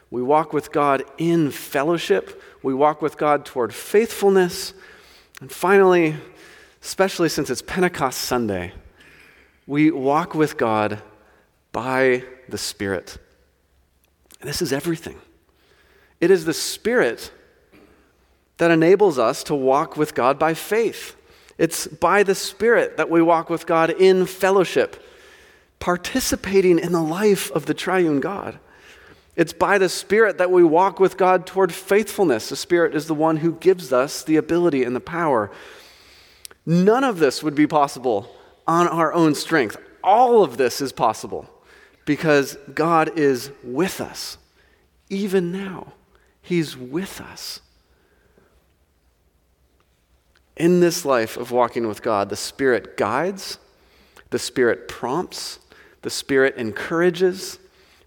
We 0.09 0.21
walk 0.21 0.51
with 0.51 0.73
God 0.73 1.03
in 1.17 1.51
fellowship. 1.51 2.43
We 2.61 2.73
walk 2.73 3.01
with 3.01 3.17
God 3.17 3.45
toward 3.45 3.73
faithfulness. 3.73 4.73
And 5.39 5.49
finally, 5.49 6.17
especially 6.83 7.29
since 7.29 7.49
it's 7.49 7.61
Pentecost 7.61 8.19
Sunday, 8.19 8.73
we 9.67 9.89
walk 9.89 10.35
with 10.35 10.57
God 10.57 11.01
by 11.71 12.25
the 12.49 12.57
Spirit. 12.57 13.17
And 14.41 14.49
this 14.49 14.61
is 14.61 14.73
everything. 14.73 15.15
It 16.21 16.31
is 16.31 16.45
the 16.45 16.53
Spirit 16.53 17.31
that 18.57 18.71
enables 18.71 19.17
us 19.17 19.43
to 19.45 19.55
walk 19.55 19.97
with 19.97 20.13
God 20.13 20.37
by 20.37 20.53
faith. 20.53 21.15
It's 21.57 21.87
by 21.87 22.23
the 22.23 22.35
Spirit 22.35 22.97
that 22.97 23.09
we 23.09 23.21
walk 23.21 23.49
with 23.49 23.65
God 23.65 23.89
in 23.89 24.27
fellowship, 24.27 25.03
participating 25.79 26.77
in 26.77 26.91
the 26.91 27.01
life 27.01 27.51
of 27.51 27.65
the 27.65 27.73
triune 27.73 28.19
God. 28.19 28.59
It's 29.35 29.53
by 29.53 29.79
the 29.79 29.89
Spirit 29.89 30.37
that 30.37 30.51
we 30.51 30.63
walk 30.63 30.99
with 30.99 31.17
God 31.17 31.47
toward 31.47 31.73
faithfulness. 31.73 32.49
The 32.49 32.55
Spirit 32.55 32.93
is 32.93 33.07
the 33.07 33.15
one 33.15 33.37
who 33.37 33.53
gives 33.53 33.91
us 33.91 34.23
the 34.23 34.37
ability 34.37 34.83
and 34.83 34.95
the 34.95 34.99
power. 34.99 35.49
None 36.65 37.03
of 37.03 37.17
this 37.17 37.41
would 37.41 37.55
be 37.55 37.65
possible 37.65 38.29
on 38.67 38.87
our 38.87 39.11
own 39.11 39.33
strength. 39.33 39.77
All 40.03 40.43
of 40.43 40.57
this 40.57 40.81
is 40.81 40.91
possible 40.91 41.49
because 42.05 42.57
God 42.73 43.17
is 43.17 43.51
with 43.63 43.99
us. 44.01 44.37
Even 45.09 45.51
now, 45.51 45.93
He's 46.41 46.75
with 46.75 47.21
us. 47.21 47.61
In 50.57 50.79
this 50.79 51.05
life 51.05 51.37
of 51.37 51.51
walking 51.51 51.87
with 51.87 52.01
God, 52.01 52.29
the 52.29 52.35
Spirit 52.35 52.97
guides, 52.97 53.57
the 54.29 54.39
Spirit 54.39 54.87
prompts, 54.87 55.59
the 56.01 56.09
Spirit 56.09 56.55
encourages, 56.57 57.59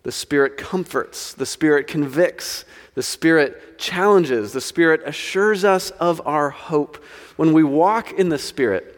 the 0.03 0.13
Spirit 0.13 0.57
comforts, 0.57 1.33
the 1.33 1.47
Spirit 1.47 1.87
convicts, 1.87 2.65
the 2.95 3.03
Spirit 3.03 3.79
challenges, 3.79 4.53
the 4.53 4.61
Spirit 4.61 5.01
assures 5.07 5.65
us 5.65 5.91
of 5.93 6.21
our 6.27 6.51
hope. 6.51 7.03
When 7.37 7.53
we 7.53 7.65
walk 7.65 8.13
in 8.13 8.29
the 8.29 8.39
Spirit, 8.39 8.91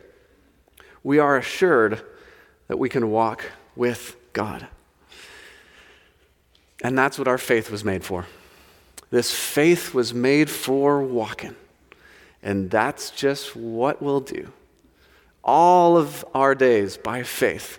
we 1.02 1.18
are 1.18 1.36
assured 1.36 2.02
that 2.68 2.78
we 2.78 2.88
can 2.88 3.10
walk 3.10 3.44
with 3.76 4.16
God. 4.32 4.66
And 6.82 6.98
that's 6.98 7.18
what 7.18 7.28
our 7.28 7.38
faith 7.38 7.70
was 7.70 7.84
made 7.84 8.04
for. 8.04 8.26
This 9.16 9.34
faith 9.34 9.94
was 9.94 10.12
made 10.12 10.50
for 10.50 11.00
walking. 11.00 11.56
And 12.42 12.70
that's 12.70 13.10
just 13.10 13.56
what 13.56 14.02
we'll 14.02 14.20
do. 14.20 14.52
All 15.42 15.96
of 15.96 16.22
our 16.34 16.54
days 16.54 16.98
by 16.98 17.22
faith, 17.22 17.78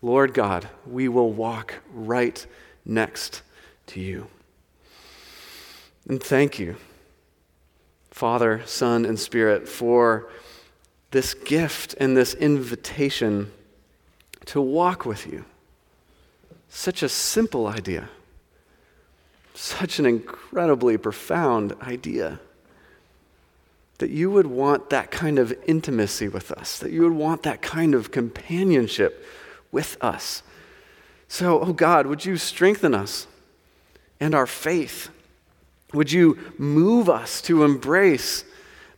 Lord 0.00 0.32
God, 0.32 0.66
we 0.86 1.08
will 1.08 1.30
walk 1.30 1.74
right 1.92 2.46
next 2.86 3.42
to 3.88 4.00
you. 4.00 4.28
And 6.08 6.22
thank 6.22 6.58
you, 6.58 6.76
Father, 8.10 8.62
Son, 8.64 9.04
and 9.04 9.20
Spirit, 9.20 9.68
for 9.68 10.26
this 11.10 11.34
gift 11.34 11.94
and 12.00 12.16
this 12.16 12.32
invitation 12.32 13.52
to 14.46 14.62
walk 14.62 15.04
with 15.04 15.26
you. 15.26 15.44
Such 16.70 17.02
a 17.02 17.10
simple 17.10 17.66
idea, 17.66 18.08
such 19.56 19.98
an 19.98 20.06
incredibly 20.06 20.96
profound 20.96 21.74
idea. 21.82 22.40
That 23.98 24.10
you 24.10 24.30
would 24.30 24.46
want 24.46 24.90
that 24.90 25.10
kind 25.10 25.38
of 25.38 25.54
intimacy 25.66 26.28
with 26.28 26.52
us, 26.52 26.78
that 26.80 26.92
you 26.92 27.02
would 27.02 27.12
want 27.12 27.42
that 27.44 27.62
kind 27.62 27.94
of 27.94 28.10
companionship 28.10 29.24
with 29.72 29.96
us. 30.02 30.42
So, 31.28 31.60
oh 31.60 31.72
God, 31.72 32.06
would 32.06 32.24
you 32.24 32.36
strengthen 32.36 32.94
us 32.94 33.26
and 34.20 34.34
our 34.34 34.46
faith? 34.46 35.08
Would 35.94 36.12
you 36.12 36.38
move 36.58 37.08
us 37.08 37.40
to 37.42 37.64
embrace 37.64 38.44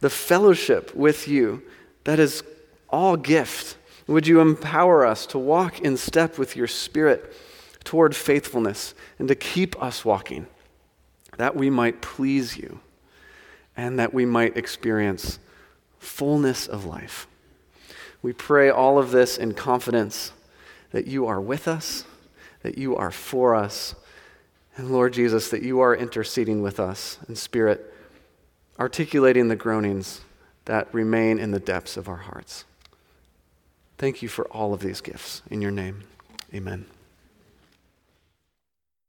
the 0.01 0.11
fellowship 0.11 0.95
with 0.95 1.29
you 1.29 1.63
that 2.05 2.19
is 2.19 2.43
all 2.89 3.17
gift. 3.17 3.77
Would 4.07 4.27
you 4.27 4.41
empower 4.41 5.05
us 5.05 5.27
to 5.27 5.39
walk 5.39 5.81
in 5.81 5.97
step 5.97 6.39
with 6.39 6.57
your 6.57 6.67
Spirit 6.67 7.35
toward 7.89 8.15
faithfulness 8.15 8.95
and 9.19 9.29
to 9.29 9.35
keep 9.35 9.83
us 9.83 10.05
walking, 10.05 10.47
that 11.39 11.57
we 11.57 11.71
might 11.71 12.03
please 12.03 12.59
you 12.59 12.81
and 13.79 13.99
that 13.99 14.13
we 14.13 14.27
might 14.27 14.59
experience 14.59 15.39
fullness 15.99 16.67
of 16.67 16.85
life? 16.85 17.27
We 18.21 18.35
pray 18.35 18.69
all 18.69 18.99
of 18.99 19.11
this 19.11 19.39
in 19.39 19.55
confidence 19.55 20.33
that 20.91 21.07
you 21.07 21.27
are 21.27 21.41
with 21.41 21.67
us, 21.67 22.05
that 22.63 22.77
you 22.77 22.95
are 22.95 23.11
for 23.11 23.55
us, 23.55 23.95
and 24.77 24.93
Lord 24.93 25.15
Jesus, 25.15 25.49
that 25.49 25.63
you 25.63 25.81
are 25.81 25.97
interceding 25.97 26.61
with 26.61 26.79
us 26.79 27.19
in 27.27 27.37
spirit, 27.37 27.95
articulating 28.79 29.49
the 29.49 29.57
groanings 29.57 30.21
that 30.67 30.93
remain 30.93 31.39
in 31.39 31.53
the 31.53 31.59
depths 31.59 31.97
of 31.97 32.07
our 32.07 32.17
hearts. 32.17 32.67
Thank 33.97 34.21
you 34.21 34.29
for 34.29 34.45
all 34.49 34.75
of 34.75 34.81
these 34.81 35.01
gifts. 35.01 35.41
In 35.51 35.63
your 35.63 35.73
name, 35.73 36.03
amen. 36.53 36.85